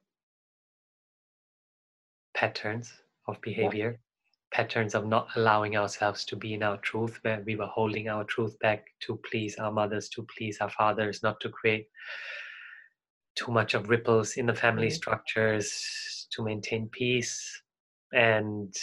patterns 2.34 2.92
of 3.26 3.40
behavior, 3.40 3.98
yeah. 3.98 4.56
patterns 4.56 4.94
of 4.94 5.06
not 5.06 5.28
allowing 5.36 5.76
ourselves 5.76 6.24
to 6.26 6.36
be 6.36 6.54
in 6.54 6.62
our 6.62 6.76
truth, 6.78 7.18
where 7.22 7.42
we 7.46 7.56
were 7.56 7.66
holding 7.66 8.08
our 8.08 8.24
truth 8.24 8.58
back 8.60 8.84
to 9.00 9.18
please 9.28 9.56
our 9.56 9.72
mothers, 9.72 10.08
to 10.10 10.26
please 10.36 10.58
our 10.60 10.70
fathers, 10.70 11.22
not 11.22 11.40
to 11.40 11.48
create 11.48 11.88
too 13.36 13.52
much 13.52 13.74
of 13.74 13.88
ripples 13.88 14.36
in 14.36 14.46
the 14.46 14.54
family 14.54 14.88
mm-hmm. 14.88 14.94
structures, 14.94 16.26
to 16.32 16.44
maintain 16.44 16.88
peace. 16.88 17.62
And 18.12 18.74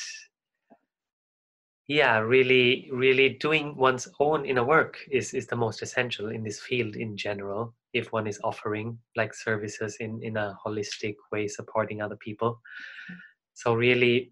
yeah, 1.87 2.19
really, 2.19 2.89
really 2.91 3.29
doing 3.29 3.75
one's 3.75 4.07
own 4.19 4.45
inner 4.45 4.63
work 4.63 4.97
is, 5.09 5.33
is 5.33 5.47
the 5.47 5.55
most 5.55 5.81
essential 5.81 6.29
in 6.29 6.43
this 6.43 6.59
field 6.59 6.95
in 6.95 7.17
general 7.17 7.73
if 7.93 8.11
one 8.11 8.27
is 8.27 8.39
offering 8.43 8.97
like 9.15 9.33
services 9.33 9.97
in 9.99 10.21
in 10.23 10.37
a 10.37 10.55
holistic 10.65 11.15
way 11.31 11.47
supporting 11.47 12.01
other 12.01 12.15
people 12.15 12.61
so 13.53 13.73
really 13.73 14.31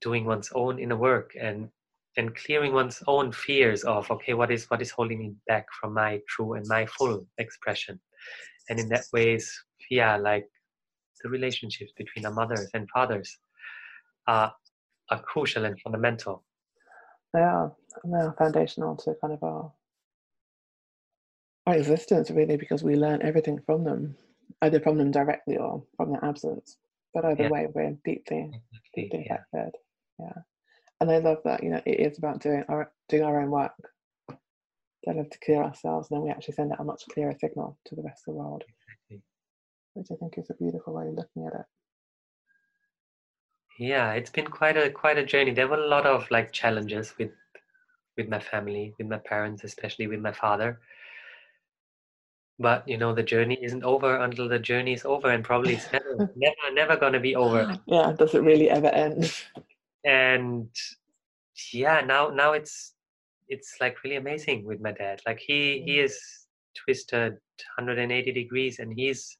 doing 0.00 0.24
one's 0.24 0.50
own 0.54 0.78
inner 0.78 0.96
work 0.96 1.32
and 1.40 1.68
and 2.16 2.34
clearing 2.36 2.72
one's 2.72 3.02
own 3.06 3.32
fears 3.32 3.82
of 3.84 4.10
okay 4.10 4.34
what 4.34 4.50
is 4.50 4.66
what 4.70 4.82
is 4.82 4.90
holding 4.90 5.18
me 5.18 5.34
back 5.46 5.66
from 5.80 5.94
my 5.94 6.20
true 6.28 6.54
and 6.54 6.66
my 6.68 6.86
full 6.86 7.26
expression 7.38 7.98
and 8.68 8.78
in 8.80 8.88
that 8.88 9.04
ways 9.12 9.52
yeah 9.90 10.16
like 10.16 10.48
the 11.22 11.28
relationships 11.28 11.92
between 11.96 12.26
our 12.26 12.32
mothers 12.32 12.68
and 12.74 12.88
fathers 12.90 13.38
are 14.26 14.52
are 15.10 15.22
crucial 15.22 15.64
and 15.64 15.78
fundamental 15.80 16.44
they 17.32 17.40
are 17.40 17.72
they 18.04 18.18
are 18.18 18.34
foundational 18.38 18.96
to 18.96 19.14
kind 19.20 19.34
of 19.34 19.42
our 19.42 19.72
our 21.66 21.76
existence 21.76 22.30
really 22.30 22.56
because 22.56 22.82
we 22.82 22.96
learn 22.96 23.22
everything 23.22 23.58
from 23.66 23.84
them 23.84 24.16
either 24.62 24.80
from 24.80 24.98
them 24.98 25.10
directly 25.10 25.56
or 25.56 25.82
from 25.96 26.10
their 26.10 26.24
absence 26.24 26.76
but 27.14 27.24
either 27.24 27.44
yeah. 27.44 27.48
way, 27.48 27.68
we're 27.72 27.96
deeply, 28.04 28.50
deeply 28.94 29.26
yeah. 29.26 29.38
affected. 29.52 29.78
Yeah, 30.18 30.42
and 31.00 31.10
I 31.10 31.18
love 31.18 31.38
that. 31.44 31.62
You 31.62 31.70
know, 31.70 31.80
it 31.86 32.00
is 32.00 32.18
about 32.18 32.40
doing 32.40 32.64
our 32.68 32.90
doing 33.08 33.22
our 33.22 33.40
own 33.40 33.50
work. 33.50 33.72
They 35.04 35.12
love 35.12 35.30
to 35.30 35.38
clear 35.38 35.62
ourselves, 35.62 36.10
and 36.10 36.16
then 36.16 36.24
we 36.24 36.30
actually 36.30 36.54
send 36.54 36.72
out 36.72 36.80
a 36.80 36.84
much 36.84 37.04
clearer 37.12 37.34
signal 37.38 37.78
to 37.86 37.94
the 37.94 38.02
rest 38.02 38.22
of 38.26 38.34
the 38.34 38.38
world, 38.38 38.64
which 39.94 40.10
I 40.10 40.14
think 40.14 40.38
is 40.38 40.50
a 40.50 40.54
beautiful 40.54 40.94
way 40.94 41.08
of 41.08 41.14
looking 41.14 41.46
at 41.46 41.60
it. 41.60 41.66
Yeah, 43.78 44.12
it's 44.12 44.30
been 44.30 44.46
quite 44.46 44.76
a 44.76 44.90
quite 44.90 45.18
a 45.18 45.24
journey. 45.24 45.52
There 45.52 45.68
were 45.68 45.82
a 45.82 45.88
lot 45.88 46.06
of 46.06 46.30
like 46.30 46.52
challenges 46.52 47.14
with 47.18 47.32
with 48.16 48.28
my 48.28 48.38
family, 48.38 48.94
with 48.98 49.08
my 49.08 49.18
parents, 49.18 49.64
especially 49.64 50.06
with 50.06 50.20
my 50.20 50.32
father. 50.32 50.80
But 52.58 52.88
you 52.88 52.96
know, 52.96 53.12
the 53.14 53.22
journey 53.22 53.58
isn't 53.60 53.82
over 53.82 54.16
until 54.16 54.48
the 54.48 54.60
journey 54.60 54.94
is 54.94 55.04
over, 55.04 55.28
and 55.28 55.44
probably 55.44 55.74
it's 55.74 55.92
never, 55.92 56.32
never, 56.36 56.72
never 56.72 56.96
gonna 56.96 57.20
be 57.20 57.34
over. 57.34 57.76
Yeah, 57.86 58.12
does 58.16 58.34
it 58.34 58.42
really 58.42 58.70
ever 58.70 58.88
end? 58.88 59.34
And 60.04 60.70
yeah, 61.72 62.00
now 62.00 62.28
now 62.28 62.52
it's 62.52 62.93
it's 63.48 63.76
like 63.80 64.02
really 64.04 64.16
amazing 64.16 64.64
with 64.64 64.80
my 64.80 64.92
dad. 64.92 65.20
Like 65.26 65.38
he 65.38 65.82
he 65.84 66.00
is 66.00 66.18
twisted 66.76 67.32
180 67.76 68.32
degrees, 68.32 68.78
and 68.78 68.92
he's 68.94 69.36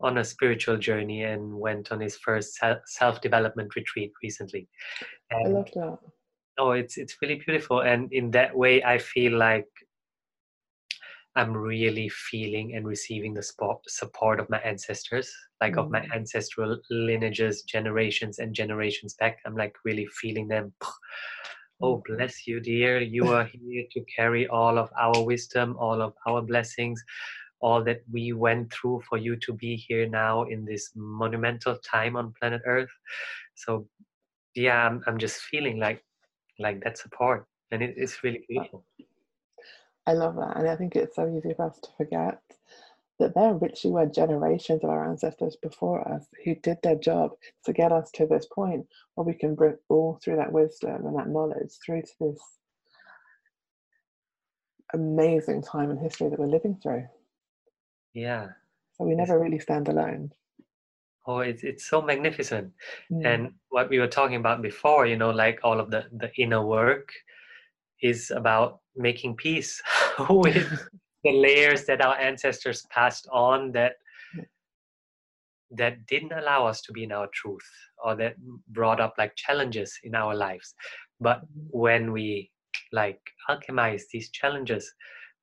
on 0.00 0.18
a 0.18 0.24
spiritual 0.24 0.76
journey 0.76 1.22
and 1.22 1.54
went 1.54 1.92
on 1.92 2.00
his 2.00 2.16
first 2.16 2.58
self 2.86 3.20
development 3.20 3.74
retreat 3.76 4.12
recently. 4.22 4.68
And, 5.30 5.48
I 5.48 5.50
love 5.50 5.70
that. 5.74 5.98
Oh, 6.58 6.72
it's 6.72 6.98
it's 6.98 7.16
really 7.20 7.42
beautiful, 7.44 7.80
and 7.80 8.12
in 8.12 8.30
that 8.32 8.56
way, 8.56 8.82
I 8.82 8.98
feel 8.98 9.36
like 9.36 9.66
I'm 11.36 11.56
really 11.56 12.08
feeling 12.08 12.76
and 12.76 12.86
receiving 12.86 13.34
the 13.34 13.42
support 13.88 14.38
of 14.38 14.48
my 14.50 14.58
ancestors, 14.58 15.32
like 15.60 15.74
mm. 15.74 15.84
of 15.84 15.90
my 15.90 16.00
mm. 16.00 16.14
ancestral 16.14 16.78
lineages, 16.90 17.62
generations 17.62 18.38
and 18.38 18.54
generations 18.54 19.14
back. 19.14 19.38
I'm 19.44 19.56
like 19.56 19.74
really 19.84 20.06
feeling 20.20 20.46
them. 20.46 20.72
Oh, 21.80 21.96
mm. 21.98 22.16
bless 22.16 22.46
you, 22.46 22.60
dear. 22.60 23.00
You 23.00 23.28
are 23.32 23.44
here 23.44 23.84
to 23.92 24.00
carry 24.04 24.46
all 24.46 24.78
of 24.78 24.90
our 24.98 25.24
wisdom, 25.24 25.76
all 25.78 26.00
of 26.00 26.14
our 26.26 26.42
blessings, 26.42 27.02
all 27.60 27.82
that 27.84 28.02
we 28.12 28.32
went 28.32 28.72
through 28.72 29.02
for 29.08 29.18
you 29.18 29.36
to 29.36 29.52
be 29.52 29.76
here 29.76 30.06
now 30.08 30.44
in 30.44 30.64
this 30.64 30.90
monumental 30.94 31.76
time 31.78 32.16
on 32.16 32.34
planet 32.38 32.62
Earth. 32.66 32.90
So, 33.54 33.86
yeah, 34.54 34.86
I'm, 34.86 35.02
I'm 35.06 35.18
just 35.18 35.42
feeling 35.42 35.78
like 35.78 36.04
like 36.60 36.82
that 36.84 36.96
support, 36.96 37.46
and 37.72 37.82
it, 37.82 37.94
it's 37.96 38.22
really 38.22 38.44
beautiful. 38.48 38.84
I 40.06 40.12
love 40.12 40.36
that. 40.36 40.56
And 40.56 40.68
I 40.68 40.76
think 40.76 40.94
it's 40.96 41.16
so 41.16 41.26
easy 41.26 41.54
for 41.54 41.66
us 41.66 41.78
to 41.82 41.88
forget 41.96 42.40
that 43.18 43.34
there 43.34 43.52
literally 43.52 43.92
were 43.92 44.06
generations 44.06 44.82
of 44.82 44.90
our 44.90 45.08
ancestors 45.08 45.56
before 45.62 46.06
us 46.12 46.26
who 46.44 46.54
did 46.56 46.78
their 46.82 46.96
job 46.96 47.30
to 47.64 47.72
get 47.72 47.92
us 47.92 48.10
to 48.12 48.26
this 48.26 48.46
point 48.52 48.86
where 49.14 49.24
we 49.24 49.34
can 49.34 49.54
bring 49.54 49.76
all 49.88 50.18
through 50.22 50.36
that 50.36 50.52
wisdom 50.52 51.06
and 51.06 51.16
that 51.16 51.28
knowledge 51.28 51.70
through 51.84 52.02
to 52.02 52.12
this 52.20 52.40
amazing 54.94 55.62
time 55.62 55.90
in 55.90 55.96
history 55.96 56.28
that 56.28 56.38
we're 56.38 56.46
living 56.46 56.76
through. 56.82 57.04
Yeah. 58.14 58.48
So 58.96 59.04
we 59.04 59.14
never 59.14 59.38
really 59.38 59.58
stand 59.58 59.88
alone. 59.88 60.32
Oh, 61.26 61.38
it's 61.38 61.64
it's 61.64 61.86
so 61.86 62.02
magnificent. 62.02 62.72
Mm. 63.10 63.26
And 63.26 63.52
what 63.70 63.88
we 63.88 63.98
were 63.98 64.08
talking 64.08 64.36
about 64.36 64.60
before, 64.60 65.06
you 65.06 65.16
know, 65.16 65.30
like 65.30 65.60
all 65.64 65.80
of 65.80 65.90
the 65.90 66.04
the 66.12 66.30
inner 66.36 66.64
work 66.64 67.12
is 68.02 68.30
about 68.30 68.80
making 68.94 69.36
peace 69.36 69.82
with 70.28 70.88
the 71.24 71.32
layers 71.32 71.84
that 71.86 72.00
our 72.00 72.16
ancestors 72.16 72.86
passed 72.90 73.26
on 73.32 73.72
that 73.72 73.94
that 75.70 76.06
didn't 76.06 76.32
allow 76.32 76.66
us 76.66 76.82
to 76.82 76.92
be 76.92 77.02
in 77.02 77.10
our 77.12 77.28
truth 77.32 77.68
or 78.04 78.14
that 78.14 78.36
brought 78.68 79.00
up 79.00 79.14
like 79.18 79.34
challenges 79.34 79.98
in 80.04 80.14
our 80.14 80.34
lives 80.34 80.74
but 81.20 81.40
when 81.70 82.12
we 82.12 82.50
like 82.92 83.20
alchemize 83.50 84.02
these 84.12 84.30
challenges 84.30 84.92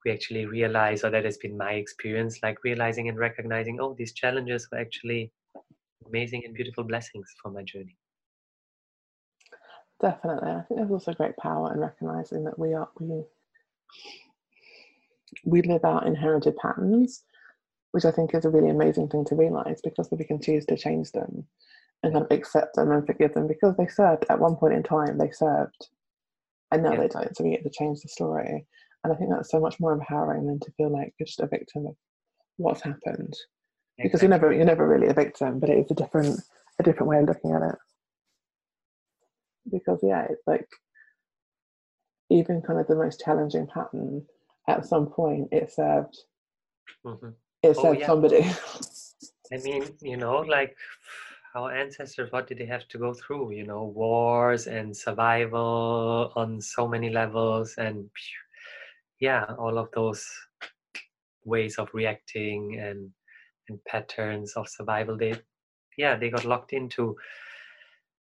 we 0.05 0.11
actually 0.11 0.45
realize 0.45 1.03
or 1.03 1.09
that 1.09 1.25
has 1.25 1.37
been 1.37 1.57
my 1.57 1.73
experience 1.73 2.39
like 2.43 2.63
realizing 2.63 3.09
and 3.09 3.17
recognizing 3.17 3.79
oh 3.81 3.93
these 3.97 4.13
challenges 4.13 4.67
were 4.71 4.79
actually 4.79 5.31
amazing 6.07 6.43
and 6.45 6.53
beautiful 6.53 6.83
blessings 6.83 7.27
for 7.41 7.51
my 7.51 7.63
journey 7.63 7.97
Definitely. 10.01 10.49
I 10.49 10.61
think 10.61 10.79
there's 10.79 10.91
also 10.91 11.13
great 11.13 11.37
power 11.37 11.71
in 11.73 11.79
recognizing 11.79 12.43
that 12.45 12.57
we 12.57 12.73
are 12.73 12.89
we 12.99 13.23
we 15.45 15.61
live 15.61 15.85
out 15.85 16.07
inherited 16.07 16.55
patterns, 16.57 17.23
which 17.91 18.05
I 18.05 18.11
think 18.11 18.33
is 18.33 18.45
a 18.45 18.49
really 18.49 18.69
amazing 18.69 19.09
thing 19.09 19.25
to 19.25 19.35
realize 19.35 19.81
because 19.83 20.09
we 20.11 20.23
can 20.23 20.41
choose 20.41 20.65
to 20.67 20.77
change 20.77 21.11
them 21.11 21.45
and 22.03 22.13
kind 22.13 22.25
of 22.25 22.31
accept 22.31 22.75
them 22.75 22.91
and 22.91 23.05
forgive 23.05 23.33
them 23.33 23.47
because 23.47 23.75
they 23.77 23.87
served 23.87 24.25
at 24.29 24.39
one 24.39 24.55
point 24.55 24.73
in 24.73 24.81
time 24.81 25.19
they 25.19 25.29
served 25.29 25.89
and 26.71 26.81
now 26.81 26.93
yeah. 26.93 27.01
they 27.01 27.07
don't 27.07 27.37
so 27.37 27.43
we 27.43 27.51
get 27.51 27.61
to 27.61 27.69
change 27.69 28.01
the 28.01 28.09
story 28.09 28.65
and 29.03 29.13
i 29.13 29.15
think 29.15 29.29
that's 29.29 29.51
so 29.51 29.59
much 29.59 29.79
more 29.79 29.93
empowering 29.93 30.47
than 30.47 30.59
to 30.59 30.71
feel 30.71 30.89
like 30.89 31.13
you're 31.19 31.27
just 31.27 31.41
a 31.41 31.45
victim 31.45 31.85
of 31.85 31.93
what's 32.57 32.81
happened 32.81 33.35
exactly. 33.99 34.01
because 34.01 34.21
you're 34.23 34.29
never 34.29 34.51
you're 34.51 34.65
never 34.65 34.87
really 34.87 35.09
a 35.09 35.13
victim 35.13 35.59
but 35.59 35.69
it 35.69 35.77
is 35.77 35.91
a 35.91 35.93
different 35.93 36.41
a 36.79 36.83
different 36.83 37.07
way 37.07 37.19
of 37.19 37.27
looking 37.27 37.51
at 37.51 37.61
it 37.61 37.75
because 39.69 39.99
yeah, 40.01 40.25
it's 40.29 40.43
like 40.47 40.67
even 42.29 42.61
kind 42.61 42.79
of 42.79 42.87
the 42.87 42.95
most 42.95 43.21
challenging 43.23 43.67
pattern 43.67 44.25
at 44.67 44.85
some 44.85 45.07
point 45.07 45.47
it 45.51 45.71
served 45.71 46.17
mm-hmm. 47.05 47.29
it 47.63 47.75
oh, 47.77 47.81
served 47.81 47.99
yeah. 47.99 48.07
somebody. 48.07 48.45
I 49.53 49.57
mean, 49.57 49.83
you 50.01 50.15
know, 50.15 50.37
like 50.37 50.77
our 51.55 51.73
ancestors, 51.73 52.31
what 52.31 52.47
did 52.47 52.57
they 52.57 52.65
have 52.65 52.87
to 52.89 52.97
go 52.97 53.13
through? 53.13 53.51
You 53.51 53.65
know, 53.65 53.83
wars 53.83 54.67
and 54.67 54.95
survival 54.95 56.31
on 56.35 56.61
so 56.61 56.87
many 56.87 57.09
levels, 57.09 57.75
and 57.77 58.09
yeah, 59.19 59.45
all 59.59 59.77
of 59.77 59.89
those 59.93 60.25
ways 61.43 61.77
of 61.77 61.89
reacting 61.93 62.79
and 62.79 63.11
and 63.67 63.83
patterns 63.85 64.53
of 64.53 64.69
survival. 64.69 65.17
They, 65.17 65.35
yeah, 65.97 66.15
they 66.15 66.29
got 66.29 66.45
locked 66.45 66.71
into 66.71 67.17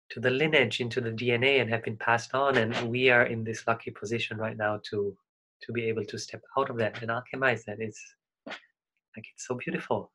to 0.10 0.20
the 0.20 0.30
lineage 0.30 0.80
into 0.80 1.02
the 1.02 1.10
dna 1.10 1.60
and 1.62 1.70
have 1.70 1.82
been 1.82 1.98
passed 1.98 2.36
on 2.36 2.58
and 2.58 2.76
we 2.90 3.10
are 3.10 3.24
in 3.24 3.44
this 3.44 3.66
lucky 3.66 3.90
position 3.90 4.38
right 4.38 4.58
now 4.58 4.80
to 4.84 5.18
to 5.66 5.74
be 5.74 5.88
able 5.90 6.06
to 6.06 6.18
step 6.18 6.42
out 6.58 6.70
of 6.70 6.78
that 6.78 7.02
and 7.02 7.12
alchemize 7.12 7.64
that. 7.66 7.78
It's 7.80 8.02
like 8.48 9.26
it's 9.34 9.48
so 9.48 9.56
beautiful. 9.56 10.12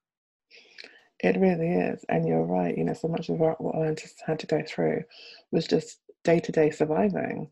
It 1.21 1.37
really 1.37 1.73
is 1.73 2.05
and 2.09 2.29
you're 2.29 2.45
right 2.45 2.79
you 2.79 2.85
know 2.85 2.95
so 2.95 3.09
much 3.09 3.29
of 3.29 3.39
what 3.41 3.59
i 3.75 3.93
just 3.93 4.23
had 4.25 4.39
to 4.39 4.47
go 4.47 4.63
through 4.67 5.03
was 5.51 5.67
just 5.67 5.99
day-to-day 6.23 6.71
surviving 6.71 7.51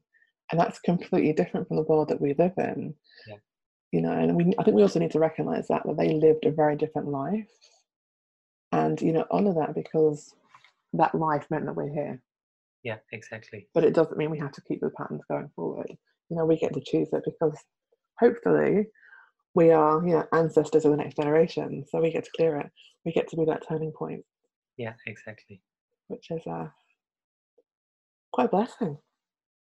and 0.50 0.60
that's 0.60 0.78
completely 0.78 1.32
different 1.32 1.66
from 1.66 1.76
the 1.76 1.82
world 1.82 2.08
that 2.10 2.20
we 2.20 2.34
live 2.34 2.52
in. 2.58 2.94
Yeah. 3.26 3.34
you 3.90 4.02
know 4.02 4.12
and 4.12 4.36
we 4.36 4.54
i 4.58 4.62
think 4.62 4.76
we 4.76 4.82
also 4.82 5.00
need 5.00 5.10
to 5.10 5.18
recognize 5.18 5.66
that 5.66 5.82
that 5.84 5.96
they 5.96 6.12
lived 6.12 6.46
a 6.46 6.52
very 6.52 6.76
different 6.76 7.08
life 7.08 7.50
and 8.70 9.00
you 9.00 9.12
know 9.12 9.24
honor 9.32 9.54
that 9.54 9.74
because 9.74 10.32
that 10.92 11.14
life 11.14 11.46
meant 11.50 11.66
that 11.66 11.74
we're 11.76 11.92
here. 11.92 12.22
Yeah 12.82 12.98
exactly. 13.12 13.68
But 13.74 13.84
it 13.84 13.94
doesn't 13.94 14.16
mean 14.16 14.30
we 14.30 14.38
have 14.38 14.52
to 14.52 14.62
keep 14.62 14.80
the 14.80 14.90
patterns 14.90 15.22
going 15.28 15.50
forward. 15.56 15.90
You 16.30 16.36
know 16.36 16.44
we 16.44 16.56
get 16.56 16.72
to 16.74 16.80
choose 16.80 17.08
it 17.12 17.22
because 17.24 17.56
hopefully 18.18 18.86
we 19.54 19.70
are 19.70 20.06
you 20.06 20.14
know 20.14 20.26
ancestors 20.32 20.84
of 20.84 20.90
the 20.90 20.96
next 20.96 21.16
generation 21.16 21.84
so 21.88 22.00
we 22.00 22.12
get 22.12 22.24
to 22.24 22.30
clear 22.36 22.58
it. 22.58 22.70
We 23.04 23.12
get 23.12 23.28
to 23.28 23.36
be 23.36 23.44
that 23.46 23.66
turning 23.66 23.92
point. 23.92 24.24
Yeah 24.76 24.94
exactly. 25.06 25.62
Which 26.08 26.30
is 26.30 26.46
uh 26.46 26.68
quite 28.32 28.46
a 28.46 28.48
blessing. 28.48 28.98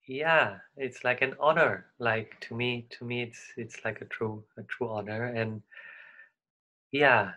Yeah 0.07 0.57
it's 0.77 1.05
like 1.05 1.23
an 1.23 1.35
honor 1.41 1.87
like 1.99 2.39
to 2.43 2.55
me 2.55 2.87
to 2.91 3.05
me 3.05 3.23
it's 3.23 3.41
it's 3.57 3.85
like 3.85 4.01
a 4.01 4.07
true 4.07 4.45
a 4.59 4.63
true 4.63 4.89
honor. 4.89 5.25
And 5.25 5.63
yeah 6.93 7.33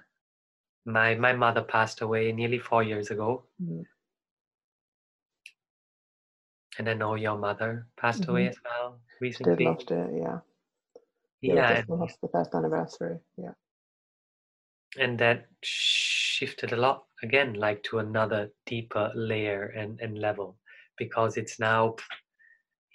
my 0.86 1.16
my 1.16 1.34
mother 1.34 1.62
passed 1.64 2.02
away 2.02 2.32
nearly 2.32 2.60
four 2.60 2.84
years 2.84 3.10
ago. 3.10 3.44
Mm-hmm. 3.62 3.82
And 6.78 6.90
I 6.90 6.94
know 6.94 7.16
your 7.16 7.38
mother 7.38 7.88
passed 7.98 8.24
mm-hmm. 8.24 8.32
away 8.32 8.48
as 8.50 8.58
well 8.64 9.00
recently. 9.22 9.66
Did 9.66 9.92
it, 9.92 10.10
yeah. 10.22 10.40
Yeah, 11.54 11.84
lost 11.88 12.20
the 12.22 12.30
first 12.30 12.54
anniversary. 12.54 13.18
Yeah, 13.38 13.54
and 15.00 15.18
that 15.20 15.46
shifted 15.64 16.74
a 16.74 16.78
lot 16.78 17.04
again, 17.24 17.54
like 17.54 17.84
to 17.84 18.00
another 18.00 18.50
deeper 18.66 19.12
layer 19.16 19.74
and 19.78 20.00
and 20.00 20.18
level, 20.20 20.58
because 20.98 21.38
it's 21.38 21.60
now, 21.60 21.96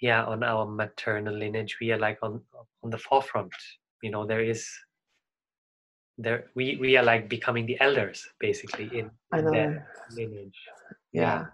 yeah, 0.01 0.23
on 0.25 0.43
our 0.43 0.65
maternal 0.65 1.37
lineage, 1.37 1.77
we 1.81 1.91
are 1.91 1.99
like 1.99 2.19
on 2.21 2.41
on 2.83 2.89
the 2.89 2.97
forefront. 2.97 3.53
You 4.01 4.11
know, 4.11 4.25
there 4.25 4.41
is 4.41 4.67
there 6.17 6.45
we 6.55 6.77
we 6.79 6.97
are 6.97 7.03
like 7.03 7.29
becoming 7.29 7.65
the 7.65 7.79
elders 7.81 8.27
basically 8.39 8.85
in, 8.97 9.09
in 9.33 9.45
that 9.45 9.85
lineage. 10.11 10.59
yeah. 11.13 11.21
yeah 11.21 11.45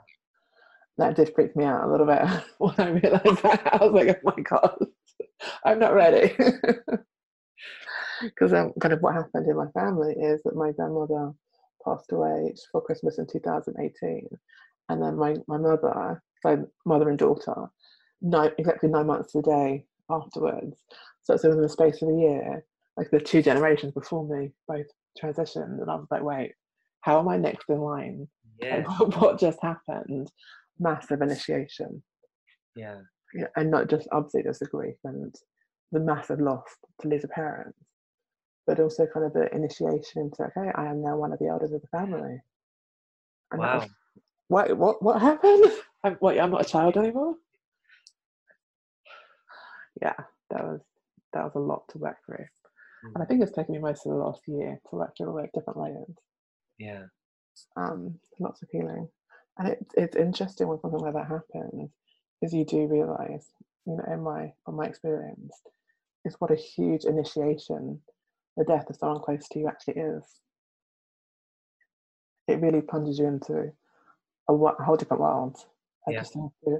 that 0.97 1.15
did 1.15 1.31
freak 1.35 1.55
me 1.55 1.63
out 1.63 1.83
a 1.83 1.91
little 1.91 2.05
bit 2.05 2.21
when 2.57 2.75
I 2.77 2.89
realized 2.89 3.43
that. 3.43 3.69
I 3.71 3.85
was 3.85 3.93
like, 3.93 4.19
oh 4.25 4.33
my 4.35 4.43
God, 4.43 4.87
I'm 5.65 5.79
not 5.79 5.93
ready. 5.93 6.35
Because 8.19 8.51
um, 8.51 8.73
kind 8.81 8.95
of 8.95 9.01
what 9.01 9.13
happened 9.13 9.47
in 9.47 9.55
my 9.55 9.67
family 9.75 10.15
is 10.15 10.41
that 10.41 10.55
my 10.55 10.71
grandmother 10.71 11.33
passed 11.85 12.11
away 12.11 12.51
for 12.71 12.81
Christmas 12.81 13.19
in 13.19 13.27
2018. 13.27 14.27
And 14.89 15.03
then 15.03 15.17
my, 15.17 15.35
my 15.47 15.59
mother, 15.59 16.23
so 16.41 16.67
mother 16.83 17.09
and 17.09 17.19
daughter, 17.19 17.67
nine, 18.23 18.49
exactly 18.57 18.89
nine 18.89 19.05
months 19.05 19.35
a 19.35 19.43
day 19.43 19.85
afterwards. 20.09 20.81
So 21.21 21.35
it's 21.35 21.43
within 21.43 21.61
the 21.61 21.69
space 21.69 22.01
of 22.01 22.09
a 22.09 22.19
year, 22.19 22.65
like 22.97 23.11
the 23.11 23.19
two 23.19 23.43
generations 23.43 23.93
before 23.93 24.27
me 24.27 24.49
both 24.67 24.87
transitioned. 25.23 25.79
And 25.79 25.91
I 25.91 25.93
was 25.93 26.07
like, 26.09 26.23
wait, 26.23 26.53
how 27.01 27.19
am 27.19 27.29
I 27.29 27.37
next 27.37 27.69
in 27.69 27.81
line? 27.81 28.27
Yeah. 28.59 28.81
what, 28.97 29.15
what 29.21 29.39
just 29.39 29.59
happened? 29.61 30.31
massive 30.79 31.21
initiation. 31.21 32.03
Yeah. 32.75 32.99
Yeah, 33.33 33.47
and 33.55 33.71
not 33.71 33.89
just 33.89 34.07
obviously 34.11 34.43
there's 34.43 34.59
the 34.59 34.67
grief 34.67 34.95
and 35.03 35.35
the 35.91 35.99
massive 35.99 36.39
loss 36.39 36.67
to 37.01 37.07
lose 37.07 37.23
a 37.23 37.27
parent, 37.27 37.75
but 38.65 38.79
also 38.79 39.05
kind 39.05 39.25
of 39.25 39.33
the 39.33 39.53
initiation 39.53 40.21
into 40.21 40.43
okay, 40.43 40.71
I 40.75 40.85
am 40.87 41.01
now 41.01 41.17
one 41.17 41.33
of 41.33 41.39
the 41.39 41.47
elders 41.47 41.73
of 41.73 41.81
the 41.81 41.87
family. 41.87 42.41
And 43.51 43.61
wow. 43.61 43.79
Was, 43.79 43.89
what 44.47 44.77
what 44.77 45.03
what 45.03 45.21
happened? 45.21 45.65
I'm, 46.03 46.13
what, 46.15 46.39
I'm 46.39 46.51
not 46.51 46.65
a 46.65 46.69
child 46.69 46.97
anymore. 46.97 47.35
Yeah, 50.01 50.13
that 50.51 50.63
was 50.63 50.81
that 51.33 51.43
was 51.43 51.55
a 51.55 51.59
lot 51.59 51.87
to 51.89 51.97
work 51.97 52.17
through, 52.25 52.37
mm. 52.37 53.11
and 53.13 53.23
I 53.23 53.25
think 53.25 53.41
it's 53.41 53.51
taken 53.51 53.73
me 53.73 53.79
most 53.79 54.05
of 54.05 54.11
the 54.11 54.17
last 54.17 54.41
year 54.47 54.79
to 54.89 54.95
work 54.95 55.15
through 55.17 55.27
all 55.27 55.35
the 55.35 55.49
different 55.53 55.79
layers. 55.79 56.15
Yeah, 56.77 57.03
um, 57.75 58.19
lots 58.39 58.61
of 58.61 58.69
healing, 58.71 59.09
and 59.57 59.69
it, 59.69 59.85
it's 59.95 60.15
interesting 60.15 60.67
when 60.67 60.79
something 60.79 60.99
like 60.99 61.13
that 61.13 61.27
happens, 61.27 61.89
is 62.41 62.53
you 62.53 62.65
do 62.65 62.85
realize, 62.87 63.47
you 63.85 63.97
know, 63.97 64.13
in 64.13 64.21
my 64.21 64.53
from 64.65 64.75
my 64.75 64.85
experience, 64.85 65.53
is 66.25 66.35
what 66.39 66.51
a 66.51 66.55
huge 66.55 67.05
initiation 67.05 67.99
the 68.57 68.63
death 68.63 68.89
of 68.89 68.95
someone 68.95 69.21
close 69.21 69.47
to 69.49 69.59
you 69.59 69.67
actually 69.67 70.01
is. 70.01 70.23
It 72.47 72.59
really 72.59 72.81
plunges 72.81 73.19
you 73.19 73.27
into 73.27 73.71
a, 74.49 74.53
a 74.53 74.83
whole 74.83 74.95
different 74.95 75.21
world. 75.21 75.57
I 76.07 76.11
yeah. 76.11 76.19
just 76.19 76.33
have 76.33 76.49
to 76.65 76.79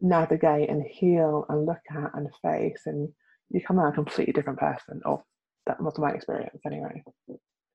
navigate 0.00 0.68
and 0.68 0.82
heal 0.82 1.46
and 1.48 1.66
look 1.66 1.80
at 1.90 2.14
and 2.14 2.28
face, 2.42 2.82
and 2.86 3.08
you 3.50 3.60
come 3.60 3.78
out 3.78 3.92
a 3.92 3.92
completely 3.92 4.32
different 4.32 4.58
person. 4.58 5.00
Or 5.04 5.22
that 5.66 5.80
was 5.80 5.98
my 5.98 6.10
experience 6.10 6.60
anyway. 6.66 7.02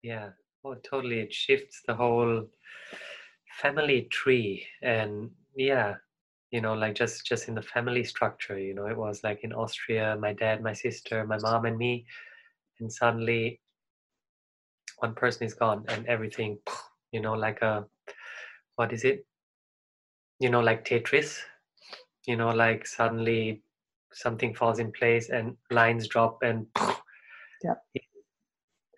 Yeah, 0.03 0.29
well, 0.63 0.75
totally. 0.83 1.19
It 1.19 1.33
shifts 1.33 1.81
the 1.87 1.95
whole 1.95 2.47
family 3.61 4.03
tree, 4.11 4.67
and 4.83 5.31
yeah, 5.55 5.95
you 6.55 6.61
know, 6.61 6.73
like 6.73 6.95
just 6.95 7.25
just 7.25 7.49
in 7.49 7.55
the 7.55 7.61
family 7.61 8.05
structure. 8.05 8.57
You 8.57 8.73
know, 8.73 8.85
it 8.87 8.95
was 8.95 9.25
like 9.25 9.39
in 9.43 9.51
Austria, 9.51 10.15
my 10.17 10.31
dad, 10.31 10.63
my 10.63 10.71
sister, 10.71 11.25
my 11.25 11.37
mom, 11.37 11.65
and 11.65 11.77
me, 11.77 12.05
and 12.79 12.89
suddenly 12.89 13.59
one 14.99 15.15
person 15.15 15.45
is 15.45 15.53
gone, 15.53 15.83
and 15.89 16.07
everything, 16.07 16.57
you 17.11 17.19
know, 17.19 17.33
like 17.33 17.61
a 17.61 17.85
what 18.77 18.93
is 18.93 19.03
it? 19.03 19.25
You 20.39 20.49
know, 20.49 20.61
like 20.61 20.85
Tetris. 20.85 21.39
You 22.25 22.37
know, 22.37 22.51
like 22.51 22.87
suddenly 22.87 23.61
something 24.13 24.55
falls 24.55 24.79
in 24.79 24.93
place 24.93 25.29
and 25.29 25.57
lines 25.71 26.07
drop 26.07 26.41
and 26.41 26.67
yeah. 27.65 27.75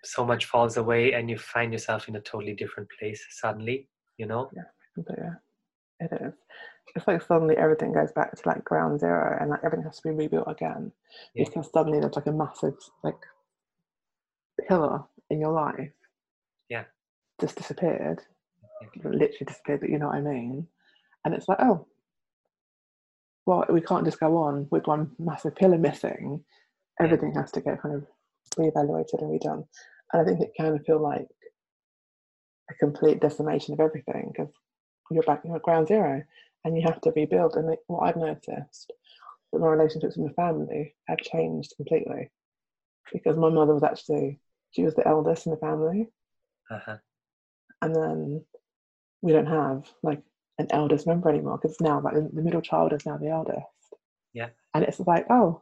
so 0.03 0.23
much 0.23 0.45
falls 0.45 0.77
away 0.77 1.13
and 1.13 1.27
you 1.27 1.39
find 1.39 1.73
yourself 1.73 2.07
in 2.07 2.17
a 2.17 2.21
totally 2.21 2.53
different 2.53 2.87
place 2.99 3.25
suddenly, 3.31 3.89
you 4.19 4.27
know? 4.27 4.47
Yeah, 4.55 5.03
yeah. 5.17 5.33
It 5.99 6.11
is. 6.21 6.33
It's 6.95 7.07
like 7.07 7.21
suddenly 7.21 7.57
everything 7.57 7.93
goes 7.93 8.11
back 8.11 8.35
to 8.35 8.41
like 8.47 8.63
ground 8.63 8.99
zero 8.99 9.37
and 9.39 9.49
like 9.49 9.59
everything 9.63 9.85
has 9.85 9.97
to 9.97 10.09
be 10.09 10.15
rebuilt 10.15 10.47
again. 10.47 10.91
Yeah. 11.35 11.45
Because 11.45 11.69
suddenly 11.71 11.99
there's 11.99 12.15
like 12.15 12.27
a 12.27 12.31
massive 12.31 12.75
like 13.03 13.19
pillar 14.67 15.03
in 15.29 15.39
your 15.39 15.51
life. 15.51 15.91
Yeah. 16.69 16.85
Just 17.39 17.57
disappeared 17.57 18.21
literally 19.03 19.45
disappeared, 19.45 19.81
but 19.81 19.89
you 19.89 19.99
know 19.99 20.07
what 20.07 20.15
I 20.15 20.21
mean. 20.21 20.67
And 21.25 21.33
it's 21.33 21.47
like, 21.47 21.59
oh, 21.61 21.85
well, 23.45 23.65
we 23.69 23.81
can't 23.81 24.05
just 24.05 24.19
go 24.19 24.37
on 24.37 24.67
with 24.71 24.87
one 24.87 25.11
massive 25.19 25.55
pillar 25.55 25.77
missing. 25.77 26.43
Everything 27.01 27.33
has 27.33 27.51
to 27.51 27.61
get 27.61 27.81
kind 27.81 27.95
of 27.95 28.05
reevaluated 28.57 29.21
and 29.21 29.39
redone. 29.39 29.65
And 30.13 30.21
I 30.21 30.25
think 30.25 30.41
it 30.41 30.51
can 30.55 30.79
feel 30.79 31.01
like 31.01 31.27
a 32.69 32.73
complete 32.75 33.21
decimation 33.21 33.73
of 33.73 33.79
everything 33.79 34.31
because 34.31 34.51
you're 35.09 35.23
back 35.23 35.41
you're 35.45 35.55
at 35.55 35.61
ground 35.61 35.87
zero 35.87 36.21
and 36.67 36.77
you 36.77 36.83
have 36.83 36.99
to 37.01 37.13
rebuild. 37.15 37.55
And 37.55 37.75
what 37.87 38.01
I've 38.01 38.17
noticed 38.17 38.91
that 39.51 39.59
my 39.59 39.67
relationships 39.67 40.17
with 40.17 40.27
my 40.27 40.33
family 40.33 40.95
have 41.07 41.19
changed 41.19 41.73
completely 41.77 42.29
because 43.13 43.37
my 43.37 43.49
mother 43.49 43.73
was 43.73 43.83
actually 43.83 44.39
she 44.71 44.83
was 44.83 44.93
the 44.95 45.07
eldest 45.07 45.45
in 45.45 45.53
the 45.53 45.57
family, 45.57 46.09
uh-huh. 46.69 46.97
and 47.81 47.95
then 47.95 48.45
we 49.21 49.31
don't 49.31 49.47
have 49.47 49.87
like 50.03 50.21
an 50.59 50.67
eldest 50.71 51.07
member 51.07 51.29
anymore 51.29 51.57
because 51.57 51.79
now 51.79 52.01
like 52.01 52.15
the 52.15 52.41
middle 52.41 52.61
child 52.61 52.91
is 52.91 53.05
now 53.05 53.17
the 53.17 53.29
eldest. 53.29 53.65
Yeah. 54.33 54.49
And 54.73 54.83
it's 54.83 54.99
like, 54.99 55.25
oh, 55.29 55.61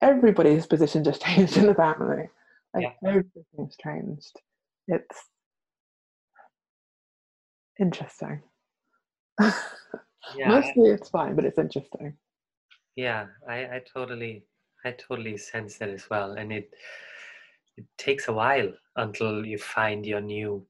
everybody's 0.00 0.66
position 0.66 1.04
just 1.04 1.22
changed 1.26 1.58
in 1.58 1.66
the 1.66 1.74
family. 1.74 2.30
Like 2.72 2.84
yeah. 2.84 3.08
everything's 3.08 3.76
changed. 3.76 4.40
It's 4.88 5.28
interesting. 7.78 8.42
Yeah, 10.36 10.48
Mostly 10.48 10.90
I, 10.90 10.94
it's 10.94 11.10
fine, 11.10 11.34
but 11.36 11.44
it's 11.44 11.58
interesting. 11.58 12.16
Yeah, 12.96 13.26
I, 13.48 13.76
I 13.76 13.82
totally 13.92 14.44
I 14.84 14.92
totally 14.92 15.36
sense 15.36 15.78
that 15.78 15.90
as 15.90 16.08
well. 16.10 16.32
And 16.32 16.52
it 16.52 16.70
it 17.76 17.86
takes 17.98 18.28
a 18.28 18.32
while 18.32 18.72
until 18.96 19.44
you 19.44 19.58
find 19.58 20.06
your 20.06 20.20
new 20.20 20.66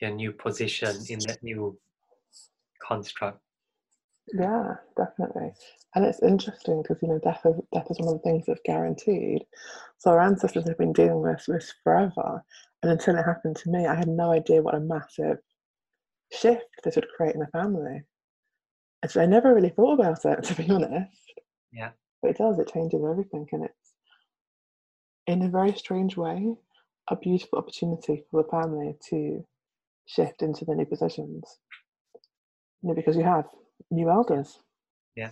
your 0.00 0.10
new 0.10 0.32
position 0.32 0.96
in 1.08 1.20
that 1.20 1.42
new 1.42 1.78
construct. 2.82 3.40
Yeah, 4.32 4.76
definitely. 4.96 5.52
And 5.94 6.04
it's 6.04 6.22
interesting 6.22 6.82
because 6.82 7.00
you 7.02 7.08
know 7.08 7.18
death 7.18 7.42
is 7.44 7.56
death 7.72 7.86
is 7.90 7.98
one 8.00 8.14
of 8.14 8.22
the 8.22 8.30
things 8.30 8.44
that's 8.46 8.60
guaranteed. 8.64 9.44
So 9.98 10.10
our 10.10 10.20
ancestors 10.20 10.66
have 10.66 10.78
been 10.78 10.92
dealing 10.92 11.20
with 11.20 11.44
this 11.46 11.72
forever, 11.84 12.42
and 12.82 12.90
until 12.90 13.16
it 13.16 13.24
happened 13.24 13.56
to 13.56 13.70
me, 13.70 13.86
I 13.86 13.94
had 13.94 14.08
no 14.08 14.32
idea 14.32 14.62
what 14.62 14.74
a 14.74 14.80
massive 14.80 15.38
shift 16.34 16.64
this 16.82 16.96
would 16.96 17.08
create 17.16 17.34
in 17.34 17.42
a 17.42 17.46
family. 17.48 18.02
And 19.02 19.10
so 19.10 19.20
I 19.20 19.26
never 19.26 19.54
really 19.54 19.70
thought 19.70 20.00
about 20.00 20.24
it, 20.24 20.44
to 20.44 20.54
be 20.54 20.70
honest. 20.70 21.32
Yeah. 21.72 21.90
But 22.22 22.32
it 22.32 22.38
does. 22.38 22.58
It 22.58 22.72
changes 22.72 23.02
everything, 23.08 23.46
and 23.52 23.64
it's 23.64 23.94
in 25.26 25.42
a 25.42 25.48
very 25.48 25.72
strange 25.74 26.16
way 26.16 26.54
a 27.10 27.16
beautiful 27.16 27.58
opportunity 27.58 28.24
for 28.30 28.42
the 28.42 28.48
family 28.48 28.94
to 29.10 29.44
shift 30.06 30.42
into 30.42 30.64
the 30.64 30.74
new 30.74 30.86
positions. 30.86 31.58
You 32.82 32.90
know, 32.90 32.94
because 32.94 33.16
you 33.16 33.24
have 33.24 33.44
new 33.90 34.10
elders. 34.10 34.58
Yeah. 35.16 35.30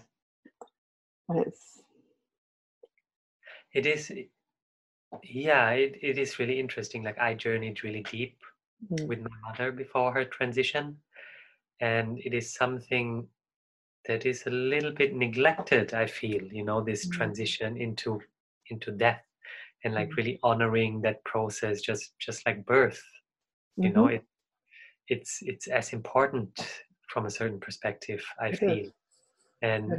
And 1.28 1.46
it's 1.46 1.80
it 3.74 3.86
is 3.86 4.12
yeah, 5.22 5.70
it, 5.70 5.98
it 6.02 6.18
is 6.18 6.38
really 6.38 6.58
interesting. 6.58 7.02
Like 7.02 7.18
I 7.18 7.34
journeyed 7.34 7.84
really 7.84 8.02
deep 8.02 8.38
mm. 8.90 9.06
with 9.06 9.20
my 9.20 9.30
mother 9.48 9.72
before 9.72 10.12
her 10.12 10.24
transition. 10.24 10.96
And 11.80 12.18
it 12.18 12.34
is 12.34 12.54
something 12.54 13.26
that 14.06 14.26
is 14.26 14.44
a 14.46 14.50
little 14.50 14.92
bit 14.92 15.14
neglected, 15.14 15.94
I 15.94 16.06
feel, 16.06 16.42
you 16.44 16.64
know, 16.64 16.80
this 16.80 17.06
mm. 17.06 17.12
transition 17.12 17.76
into 17.76 18.20
into 18.70 18.92
death 18.92 19.22
and 19.84 19.94
like 19.94 20.08
mm. 20.10 20.16
really 20.16 20.38
honoring 20.42 21.02
that 21.02 21.24
process 21.24 21.80
just 21.80 22.12
just 22.18 22.46
like 22.46 22.64
birth. 22.66 23.02
You 23.76 23.88
mm-hmm. 23.88 23.98
know, 23.98 24.06
it 24.06 24.24
it's 25.08 25.38
it's 25.42 25.66
as 25.66 25.92
important 25.92 26.50
from 27.08 27.26
a 27.26 27.30
certain 27.30 27.60
perspective 27.60 28.24
i 28.40 28.48
it 28.48 28.58
feel 28.58 28.70
is. 28.70 28.92
and 29.62 29.92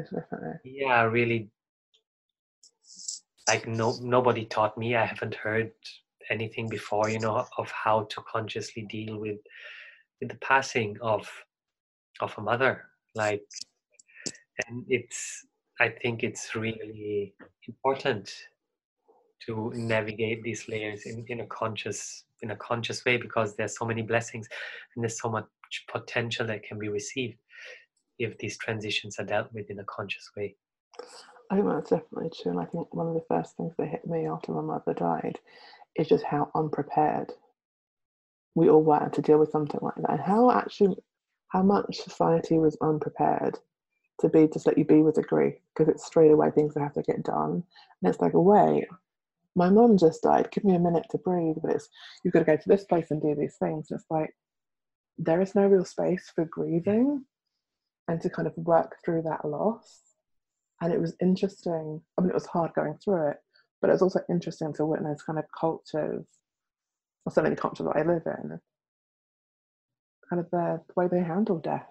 yeah 0.64 1.04
really 1.04 1.50
like 3.48 3.68
no 3.68 3.98
nobody 4.02 4.46
taught 4.46 4.78
me 4.78 4.96
i 4.96 5.06
haven't 5.06 5.36
heard 5.36 5.72
anything 6.30 6.68
before 6.68 7.10
you 7.10 7.20
know 7.20 7.46
of 7.58 7.72
how 7.72 8.04
to 8.04 8.22
consciously 8.32 8.84
deal 8.90 9.18
with 9.20 9.38
with 10.20 10.30
the 10.30 10.38
passing 10.38 10.98
of 11.02 11.30
of 12.22 12.34
a 12.38 12.42
mother 12.42 12.86
like 13.16 13.44
and 14.68 14.86
it's 14.88 15.46
i 15.80 15.90
think 15.90 16.24
it's 16.24 16.56
really 16.56 17.34
important 17.68 18.32
to 19.46 19.72
navigate 19.76 20.42
these 20.44 20.70
layers 20.70 21.06
in, 21.06 21.26
in 21.28 21.42
a 21.42 21.46
conscious 21.48 22.24
in 22.42 22.52
a 22.52 22.56
conscious 22.56 23.04
way 23.06 23.18
because 23.18 23.56
there's 23.56 23.78
so 23.78 23.86
many 23.86 24.02
blessings 24.02 24.48
and 24.96 25.04
there's 25.04 25.20
so 25.20 25.30
much 25.30 25.46
potential 25.92 26.46
that 26.46 26.64
can 26.64 26.78
be 26.78 26.90
received 26.90 27.38
if 28.20 28.38
these 28.38 28.58
transitions 28.58 29.18
are 29.20 29.26
dealt 29.26 29.52
with 29.54 29.70
in 29.70 29.80
a 29.80 29.84
conscious 29.86 30.30
way. 30.38 30.56
I 31.50 31.56
think 31.56 31.68
that's 31.68 31.90
definitely 31.90 32.32
true. 32.42 32.52
And 32.52 32.60
I 32.60 32.66
think 32.66 32.94
one 32.94 33.08
of 33.08 33.14
the 33.14 33.26
first 33.28 33.58
things 33.58 33.74
that 33.78 33.88
hit 33.88 34.06
me 34.06 34.28
after 34.28 34.52
my 34.52 34.62
mother 34.62 34.94
died 34.94 35.40
is 35.98 36.08
just 36.08 36.24
how 36.24 36.50
unprepared 36.56 37.32
we 38.56 38.70
all 38.70 38.84
were 38.84 39.10
to 39.10 39.22
deal 39.22 39.40
with 39.40 39.52
something 39.52 39.80
like 39.82 39.96
that. 39.96 40.12
And 40.12 40.22
how 40.22 40.52
actually, 40.52 40.96
how 41.50 41.64
much 41.64 41.98
society 41.98 42.58
was 42.58 42.78
unprepared 42.82 43.60
to 44.22 44.30
be, 44.30 44.48
just 44.48 44.68
let 44.68 44.78
you 44.78 44.86
be 44.86 45.02
with 45.02 45.16
the 45.16 45.24
grief 45.24 45.56
because 45.76 45.92
it's 45.92 46.06
straight 46.06 46.32
away 46.32 46.52
things 46.52 46.74
that 46.74 46.82
have 46.82 46.94
to 46.94 47.02
get 47.02 47.24
done. 47.24 47.64
And 48.02 48.14
it's 48.14 48.22
like, 48.22 48.34
wait, 48.34 48.86
my 49.56 49.70
mom 49.70 49.98
just 49.98 50.24
died. 50.24 50.50
Give 50.52 50.64
me 50.64 50.76
a 50.76 50.80
minute 50.80 51.06
to 51.12 51.18
breathe. 51.18 51.58
But 51.62 51.76
it's 51.76 51.90
you've 52.24 52.34
got 52.34 52.40
to 52.40 52.46
go 52.46 52.56
to 52.56 52.70
this 52.70 52.86
place 52.86 53.12
and 53.12 53.22
do 53.22 53.36
these 53.36 53.56
things. 53.60 53.90
and 53.90 54.00
It's 54.00 54.10
like 54.10 54.36
there 55.18 55.42
is 55.42 55.56
no 55.56 55.68
real 55.68 55.86
space 55.86 56.32
for 56.34 56.46
grieving 56.46 57.26
and 58.08 58.22
to 58.22 58.30
kind 58.30 58.48
of 58.48 58.58
work 58.58 58.98
through 59.04 59.24
that 59.24 59.46
loss. 59.46 60.02
And 60.82 60.92
it 60.92 61.00
was 61.00 61.16
interesting. 61.22 62.02
I 62.18 62.22
mean, 62.22 62.30
it 62.30 62.36
was 62.36 62.46
hard 62.46 62.74
going 62.74 62.98
through 63.04 63.30
it, 63.30 63.38
but 63.84 63.90
it's 63.90 64.02
also 64.02 64.22
interesting 64.30 64.72
to 64.72 64.86
witness 64.86 65.22
kind 65.24 65.38
of 65.38 65.44
cultures, 65.60 66.24
or 67.26 67.32
certainly 67.34 67.54
the 67.54 67.62
culture 67.62 67.84
that 67.84 67.98
I 67.98 68.04
live 68.04 68.22
in, 68.26 68.58
kind 70.30 70.40
of 70.40 70.50
the, 70.52 70.80
the 70.88 70.94
way 70.96 71.10
they 71.12 71.20
handle 71.20 71.60
death 71.60 71.90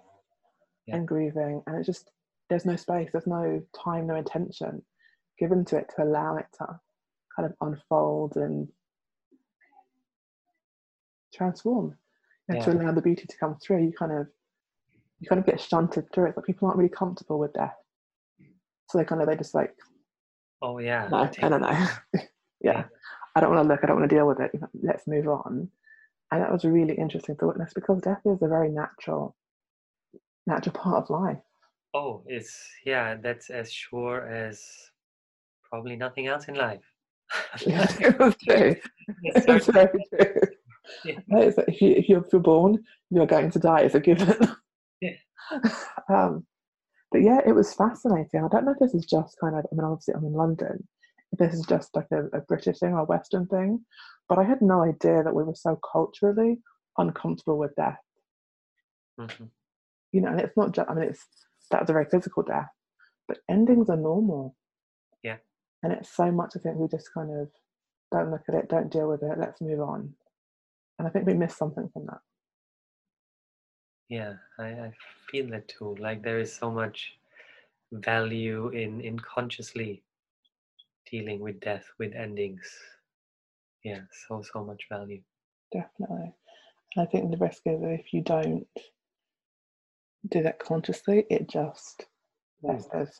yeah. 0.86 0.96
and 0.96 1.06
grieving. 1.06 1.62
And 1.66 1.76
it 1.76 1.84
just 1.84 2.10
there's 2.48 2.64
no 2.64 2.76
space, 2.76 3.10
there's 3.12 3.26
no 3.26 3.60
time, 3.84 4.06
no 4.06 4.14
intention 4.14 4.82
given 5.38 5.66
to 5.66 5.76
it 5.76 5.90
to 5.94 6.02
allow 6.02 6.38
it 6.38 6.46
to 6.60 6.80
kind 7.36 7.44
of 7.44 7.52
unfold 7.60 8.36
and 8.36 8.68
transform. 11.34 11.98
And 12.48 12.56
yeah. 12.56 12.64
to 12.64 12.72
allow 12.72 12.92
the 12.92 13.02
beauty 13.02 13.26
to 13.28 13.36
come 13.36 13.58
through, 13.62 13.84
you 13.84 13.92
kind 13.92 14.12
of 14.12 14.28
you 15.20 15.28
kind 15.28 15.40
of 15.40 15.44
get 15.44 15.60
shunted 15.60 16.10
through 16.10 16.30
it. 16.30 16.34
But 16.36 16.46
people 16.46 16.68
aren't 16.68 16.78
really 16.78 16.88
comfortable 16.88 17.38
with 17.38 17.52
death. 17.52 17.76
So 18.88 18.96
they 18.96 19.04
kind 19.04 19.20
of 19.20 19.28
they 19.28 19.36
just 19.36 19.54
like 19.54 19.74
Oh 20.62 20.78
yeah. 20.78 21.08
No, 21.10 21.28
I 21.42 21.48
don't 21.48 21.60
know. 21.60 21.88
yeah. 22.60 22.84
I 23.34 23.40
don't 23.40 23.50
want 23.54 23.64
to 23.64 23.68
look, 23.68 23.80
I 23.82 23.86
don't 23.86 23.98
want 23.98 24.08
to 24.08 24.14
deal 24.14 24.26
with 24.26 24.40
it. 24.40 24.52
Let's 24.82 25.06
move 25.06 25.26
on. 25.26 25.68
And 26.30 26.42
that 26.42 26.52
was 26.52 26.64
really 26.64 26.94
interesting 26.94 27.36
to 27.38 27.48
witness 27.48 27.72
because 27.74 28.00
death 28.00 28.20
is 28.24 28.40
a 28.40 28.48
very 28.48 28.70
natural 28.70 29.36
natural 30.46 30.74
part 30.74 31.04
of 31.04 31.10
life. 31.10 31.38
Oh, 31.94 32.22
it's 32.26 32.70
yeah, 32.86 33.16
that's 33.16 33.50
as 33.50 33.70
sure 33.72 34.26
as 34.28 34.62
probably 35.68 35.96
nothing 35.96 36.26
else 36.26 36.48
in 36.48 36.54
life. 36.54 36.84
yeah, 37.66 37.86
it's 37.88 38.44
true. 38.44 38.76
It's, 39.22 39.66
very 39.66 39.88
true. 39.88 40.34
Yeah. 41.04 41.18
If, 41.28 41.80
you, 41.80 41.90
if 41.92 42.08
you're 42.08 42.40
born, 42.40 42.82
you're 43.10 43.26
going 43.26 43.50
to 43.50 43.58
die 43.58 43.80
It's 43.80 43.94
a 43.94 44.00
given. 44.00 44.36
Yeah. 45.00 45.16
Um, 46.08 46.46
but 47.12 47.22
yeah, 47.22 47.40
it 47.46 47.52
was 47.52 47.74
fascinating. 47.74 48.42
I 48.42 48.48
don't 48.48 48.64
know 48.64 48.72
if 48.72 48.78
this 48.78 48.94
is 48.94 49.06
just 49.06 49.36
kind 49.38 49.54
of, 49.54 49.66
I 49.70 49.74
mean, 49.74 49.84
obviously 49.84 50.14
I'm 50.14 50.24
in 50.24 50.32
London, 50.32 50.88
if 51.30 51.38
this 51.38 51.54
is 51.54 51.66
just 51.66 51.94
like 51.94 52.08
a, 52.12 52.24
a 52.36 52.40
British 52.40 52.78
thing 52.78 52.92
or 52.92 53.00
a 53.00 53.04
Western 53.04 53.46
thing, 53.46 53.84
but 54.28 54.38
I 54.38 54.44
had 54.44 54.62
no 54.62 54.82
idea 54.82 55.22
that 55.22 55.34
we 55.34 55.44
were 55.44 55.54
so 55.54 55.78
culturally 55.92 56.60
uncomfortable 56.98 57.58
with 57.58 57.76
death. 57.76 58.00
Mm-hmm. 59.20 59.44
You 60.12 60.20
know, 60.20 60.28
and 60.28 60.40
it's 60.40 60.56
not 60.56 60.72
just, 60.72 60.88
I 60.88 60.94
mean, 60.94 61.04
it's, 61.04 61.26
that's 61.70 61.90
a 61.90 61.92
very 61.92 62.06
physical 62.10 62.42
death, 62.42 62.68
but 63.28 63.38
endings 63.48 63.88
are 63.90 63.96
normal. 63.96 64.56
Yeah. 65.22 65.36
And 65.82 65.92
it's 65.92 66.14
so 66.14 66.30
much, 66.32 66.52
I 66.56 66.60
think 66.60 66.76
we 66.76 66.88
just 66.88 67.12
kind 67.12 67.30
of 67.30 67.48
don't 68.10 68.30
look 68.30 68.42
at 68.48 68.54
it, 68.54 68.68
don't 68.68 68.90
deal 68.90 69.08
with 69.08 69.22
it, 69.22 69.38
let's 69.38 69.60
move 69.60 69.80
on. 69.80 70.14
And 70.98 71.08
I 71.08 71.10
think 71.10 71.26
we 71.26 71.34
miss 71.34 71.56
something 71.56 71.88
from 71.92 72.06
that. 72.06 72.20
Yeah, 74.12 74.34
I, 74.58 74.64
I 74.64 74.92
feel 75.30 75.48
that 75.52 75.68
too. 75.68 75.96
Like 75.98 76.22
there 76.22 76.38
is 76.38 76.54
so 76.54 76.70
much 76.70 77.14
value 77.92 78.68
in 78.68 79.00
in 79.00 79.18
consciously 79.18 80.02
dealing 81.10 81.40
with 81.40 81.60
death, 81.60 81.86
with 81.98 82.12
endings. 82.14 82.60
Yeah, 83.82 84.02
so 84.28 84.42
so 84.52 84.64
much 84.64 84.82
value. 84.90 85.22
Definitely. 85.72 86.34
And 86.94 87.02
I 87.02 87.06
think 87.06 87.30
the 87.30 87.38
risk 87.38 87.62
is 87.64 87.80
that 87.80 88.00
if 88.00 88.12
you 88.12 88.20
don't 88.20 88.66
do 90.28 90.42
that 90.42 90.58
consciously, 90.58 91.24
it 91.30 91.48
just 91.48 92.04
hmm. 92.60 92.72
festers. 92.72 93.18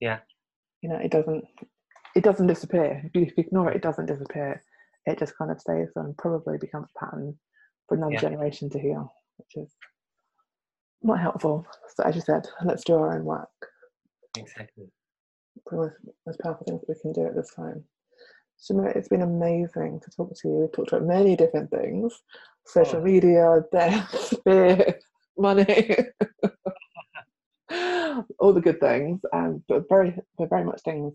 Yeah. 0.00 0.20
You 0.80 0.88
know, 0.88 0.96
it 0.96 1.10
doesn't 1.10 1.44
it 2.16 2.24
doesn't 2.24 2.46
disappear. 2.46 3.02
If 3.04 3.14
you, 3.14 3.22
if 3.26 3.36
you 3.36 3.44
ignore 3.44 3.70
it, 3.70 3.76
it 3.76 3.82
doesn't 3.82 4.06
disappear. 4.06 4.62
It 5.04 5.18
just 5.18 5.36
kind 5.36 5.50
of 5.50 5.60
stays 5.60 5.90
and 5.94 6.16
probably 6.16 6.56
becomes 6.56 6.88
a 6.88 7.04
pattern 7.04 7.38
for 7.86 7.98
another 7.98 8.14
yeah. 8.14 8.20
generation 8.20 8.70
to 8.70 8.78
heal, 8.78 9.12
which 9.36 9.66
is 9.66 9.70
not 11.02 11.20
helpful. 11.20 11.66
So 11.94 12.04
as 12.04 12.14
you 12.14 12.20
said, 12.20 12.46
let's 12.64 12.84
do 12.84 12.94
our 12.94 13.14
own 13.14 13.24
work. 13.24 13.48
Exactly. 14.36 14.86
Probably 15.66 15.90
the 16.04 16.12
most 16.26 16.40
powerful 16.40 16.66
things 16.66 16.82
we 16.88 16.94
can 17.00 17.12
do 17.12 17.26
at 17.26 17.34
this 17.34 17.52
time. 17.54 17.84
Shamira, 18.60 18.94
it's 18.94 19.08
been 19.08 19.22
amazing 19.22 20.00
to 20.00 20.10
talk 20.10 20.34
to 20.34 20.48
you. 20.48 20.54
We've 20.54 20.72
talked 20.72 20.92
about 20.92 21.06
many 21.06 21.34
different 21.36 21.70
things. 21.70 22.12
Social 22.66 22.98
oh. 22.98 23.02
media, 23.02 23.64
death, 23.72 24.34
fear, 24.44 24.98
money. 25.38 25.96
all 28.38 28.52
the 28.52 28.60
good 28.60 28.80
things, 28.80 29.20
um, 29.32 29.62
but 29.68 29.88
very, 29.88 30.14
but 30.36 30.50
very 30.50 30.64
much 30.64 30.80
things 30.82 31.14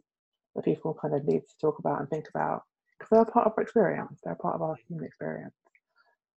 that 0.55 0.65
people 0.65 0.97
kind 0.99 1.13
of 1.13 1.25
need 1.25 1.41
to 1.41 1.57
talk 1.61 1.79
about 1.79 1.99
and 1.99 2.09
think 2.09 2.27
about 2.29 2.63
because 2.97 3.09
they're 3.11 3.25
part 3.25 3.47
of 3.47 3.53
our 3.57 3.63
experience. 3.63 4.19
They're 4.23 4.35
part 4.35 4.55
of 4.55 4.61
our 4.61 4.75
human 4.87 5.05
experience. 5.05 5.53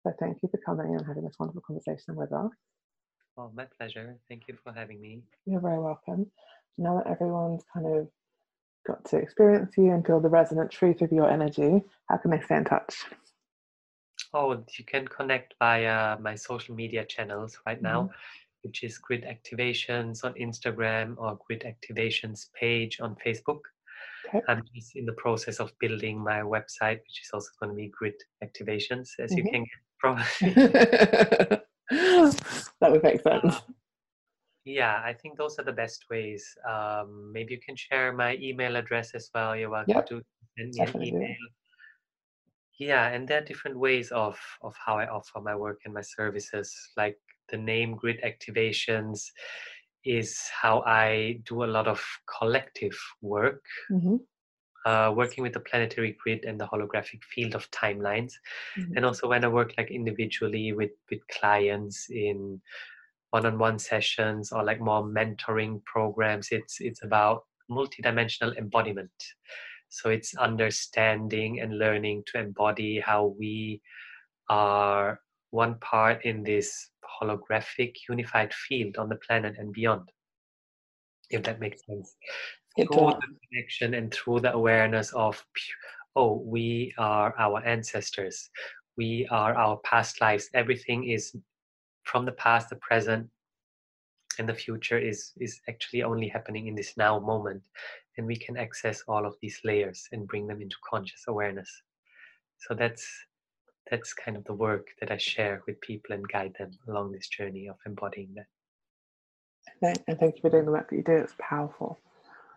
So 0.02 0.12
thank 0.18 0.38
you 0.42 0.48
for 0.48 0.58
coming 0.64 0.94
and 0.96 1.06
having 1.06 1.24
this 1.24 1.36
wonderful 1.38 1.62
conversation 1.66 2.16
with 2.16 2.32
us. 2.32 2.50
Oh, 3.38 3.50
my 3.54 3.66
pleasure. 3.78 4.16
Thank 4.28 4.44
you 4.48 4.56
for 4.64 4.72
having 4.72 5.00
me. 5.00 5.20
You're 5.44 5.60
very 5.60 5.78
welcome. 5.78 6.30
Now 6.78 6.96
that 6.96 7.10
everyone's 7.10 7.64
kind 7.72 7.86
of 7.86 8.08
got 8.86 9.04
to 9.06 9.16
experience 9.16 9.74
you 9.76 9.92
and 9.92 10.06
feel 10.06 10.20
the 10.20 10.28
resonant 10.28 10.70
truth 10.70 11.02
of 11.02 11.12
your 11.12 11.30
energy, 11.30 11.82
how 12.08 12.16
can 12.16 12.30
they 12.30 12.40
stay 12.40 12.56
in 12.56 12.64
touch? 12.64 13.04
Oh, 14.32 14.64
you 14.78 14.84
can 14.84 15.06
connect 15.06 15.54
via 15.58 16.18
my 16.18 16.34
social 16.34 16.74
media 16.74 17.04
channels 17.04 17.58
right 17.66 17.80
now, 17.80 18.02
mm-hmm. 18.02 18.12
which 18.62 18.82
is 18.82 18.96
Grid 18.98 19.24
Activations 19.24 20.24
on 20.24 20.32
Instagram 20.34 21.14
or 21.18 21.38
Grid 21.46 21.64
Activations 21.66 22.46
page 22.58 23.00
on 23.00 23.16
Facebook. 23.16 23.60
Okay. 24.28 24.40
I'm 24.48 24.62
just 24.74 24.96
in 24.96 25.04
the 25.04 25.12
process 25.12 25.60
of 25.60 25.78
building 25.78 26.18
my 26.18 26.40
website, 26.40 27.00
which 27.00 27.20
is 27.22 27.30
also 27.34 27.50
going 27.60 27.72
to 27.72 27.76
be 27.76 27.88
Grid 27.88 28.14
Activations, 28.42 29.10
as 29.18 29.30
mm-hmm. 29.30 29.38
you 29.38 29.44
can 29.50 29.64
get 29.64 29.80
probably. 30.00 31.60
that 32.80 32.92
would 32.92 33.02
make 33.02 33.22
sense. 33.22 33.56
Um, 33.56 33.74
yeah, 34.64 35.00
I 35.04 35.12
think 35.12 35.38
those 35.38 35.58
are 35.58 35.64
the 35.64 35.72
best 35.72 36.04
ways. 36.10 36.44
Um, 36.68 37.30
maybe 37.32 37.54
you 37.54 37.60
can 37.64 37.76
share 37.76 38.12
my 38.12 38.36
email 38.42 38.76
address 38.76 39.14
as 39.14 39.30
well. 39.32 39.54
You're 39.54 39.70
welcome 39.70 39.94
yep. 39.94 40.08
to 40.08 40.20
send 40.58 40.74
me 40.74 40.80
an 40.80 41.02
email. 41.02 41.36
Yeah, 42.78 43.06
and 43.08 43.26
there 43.26 43.38
are 43.38 43.44
different 43.44 43.78
ways 43.78 44.10
of 44.10 44.38
of 44.62 44.74
how 44.84 44.98
I 44.98 45.06
offer 45.06 45.40
my 45.40 45.54
work 45.54 45.80
and 45.84 45.94
my 45.94 46.02
services. 46.02 46.74
Like 46.96 47.16
the 47.48 47.56
name 47.56 47.94
Grid 47.94 48.20
Activations 48.22 49.22
is 50.04 50.38
how 50.60 50.82
I 50.82 51.40
do 51.44 51.64
a 51.64 51.70
lot 51.76 51.86
of 51.86 52.04
collective 52.38 52.98
work. 53.22 53.62
Mm-hmm 53.90 54.16
uh, 54.86 55.12
working 55.14 55.42
with 55.42 55.52
the 55.52 55.60
planetary 55.60 56.16
grid 56.22 56.44
and 56.44 56.58
the 56.58 56.66
holographic 56.66 57.22
field 57.34 57.54
of 57.54 57.70
timelines. 57.70 58.32
Mm-hmm. 58.78 58.96
and 58.96 59.04
also 59.04 59.28
when 59.28 59.44
i 59.44 59.48
work 59.48 59.74
like 59.78 59.90
individually 59.90 60.72
with 60.72 60.94
with 61.10 61.20
clients 61.38 62.06
in 62.10 62.60
one-on-one 63.30 63.78
sessions 63.78 64.52
or 64.52 64.62
like 64.64 64.80
more 64.80 65.02
mentoring 65.02 65.84
programs 65.84 66.48
it's 66.50 66.80
it's 66.80 67.02
about 67.02 67.42
multidimensional 67.70 68.56
embodiment. 68.56 69.10
So 69.88 70.10
it's 70.10 70.36
understanding 70.36 71.60
and 71.60 71.78
learning 71.78 72.24
to 72.28 72.40
embody 72.40 73.00
how 73.00 73.34
we 73.38 73.80
are 74.48 75.20
one 75.50 75.76
part 75.80 76.24
in 76.24 76.42
this 76.42 76.90
holographic 77.20 77.94
unified 78.08 78.52
field 78.52 78.96
on 78.98 79.08
the 79.08 79.16
planet 79.16 79.54
and 79.58 79.72
beyond 79.72 80.08
if 81.30 81.42
that 81.42 81.60
makes 81.60 81.84
sense 81.86 82.14
through 82.76 83.12
the 83.20 83.36
connection 83.48 83.94
and 83.94 84.12
through 84.12 84.40
the 84.40 84.52
awareness 84.52 85.12
of 85.12 85.42
oh 86.14 86.42
we 86.44 86.92
are 86.98 87.34
our 87.38 87.64
ancestors. 87.64 88.50
We 88.96 89.26
are 89.30 89.54
our 89.54 89.78
past 89.78 90.20
lives. 90.20 90.48
Everything 90.54 91.08
is 91.08 91.36
from 92.04 92.24
the 92.24 92.32
past 92.32 92.70
the 92.70 92.76
present 92.76 93.28
and 94.38 94.48
the 94.48 94.54
future 94.54 94.98
is 94.98 95.32
is 95.40 95.60
actually 95.68 96.02
only 96.02 96.28
happening 96.28 96.66
in 96.66 96.74
this 96.74 96.96
now 96.96 97.18
moment. 97.18 97.62
And 98.16 98.26
we 98.26 98.36
can 98.36 98.56
access 98.56 99.02
all 99.08 99.26
of 99.26 99.36
these 99.42 99.60
layers 99.64 100.08
and 100.12 100.26
bring 100.26 100.46
them 100.46 100.62
into 100.62 100.76
conscious 100.88 101.24
awareness. 101.28 101.70
So 102.58 102.74
that's 102.74 103.06
that's 103.90 104.12
kind 104.14 104.36
of 104.36 104.44
the 104.44 104.54
work 104.54 104.88
that 105.00 105.12
i 105.12 105.16
share 105.16 105.62
with 105.66 105.80
people 105.80 106.12
and 106.12 106.26
guide 106.28 106.52
them 106.58 106.72
along 106.88 107.12
this 107.12 107.28
journey 107.28 107.68
of 107.68 107.76
embodying 107.86 108.34
that. 108.34 108.46
And 110.08 110.18
thank 110.18 110.36
you 110.36 110.42
for 110.42 110.50
doing 110.50 110.64
the 110.64 110.72
work 110.72 110.90
that 110.90 110.96
you 110.96 111.02
do. 111.02 111.12
It's 111.12 111.34
powerful 111.38 111.98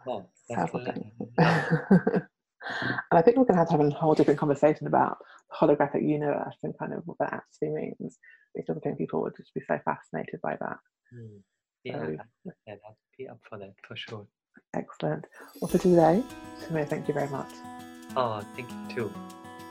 Oh, 0.08 0.26
and 1.40 3.18
I 3.18 3.22
think 3.22 3.38
we're 3.38 3.46
going 3.46 3.54
to 3.54 3.56
have 3.56 3.68
to 3.68 3.78
have 3.78 3.82
a 3.82 3.90
whole 3.90 4.16
different 4.16 4.40
conversation 4.40 4.88
about 4.88 5.18
the 5.50 5.68
holographic 5.68 6.08
universe 6.08 6.56
and 6.64 6.78
kind 6.78 6.94
of 6.94 7.04
what 7.06 7.18
that 7.20 7.34
actually 7.34 7.70
means, 7.70 8.18
because 8.56 8.78
I 8.78 8.80
think 8.80 8.98
people 8.98 9.22
would 9.22 9.36
just 9.38 9.54
be 9.54 9.62
so 9.68 9.80
fascinated 9.86 10.40
by 10.42 10.56
that. 10.60 10.78
Mm. 11.14 11.40
Yeah, 11.84 11.94
so, 11.94 12.52
yeah, 12.68 12.74
I'd 12.74 12.96
be 13.18 13.28
up 13.28 13.40
for 13.48 13.58
that 13.58 13.74
for 13.88 13.96
sure. 13.96 14.28
Excellent. 14.74 15.26
Well, 15.62 15.70
for 15.70 15.78
today, 15.78 16.24
Samir, 16.62 16.88
thank 16.88 17.08
you 17.08 17.14
very 17.14 17.30
much. 17.30 17.52
Oh, 18.16 18.44
thank 18.56 18.70
you 18.70 18.96
too. 18.96 19.14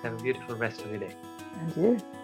Have 0.03 0.15
a 0.15 0.23
beautiful 0.23 0.57
rest 0.57 0.81
of 0.83 0.91
your 0.91 1.01
day. 1.01 1.15
And 1.61 1.77
you. 1.77 2.18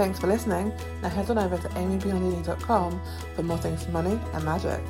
Thanks 0.00 0.18
for 0.18 0.28
listening. 0.28 0.72
Now 1.02 1.10
head 1.10 1.28
on 1.28 1.36
over 1.36 1.58
to 1.58 1.68
amybeyonduni.com 1.68 3.02
for 3.36 3.42
more 3.42 3.58
things 3.58 3.86
money 3.90 4.18
and 4.32 4.44
magic. 4.46 4.80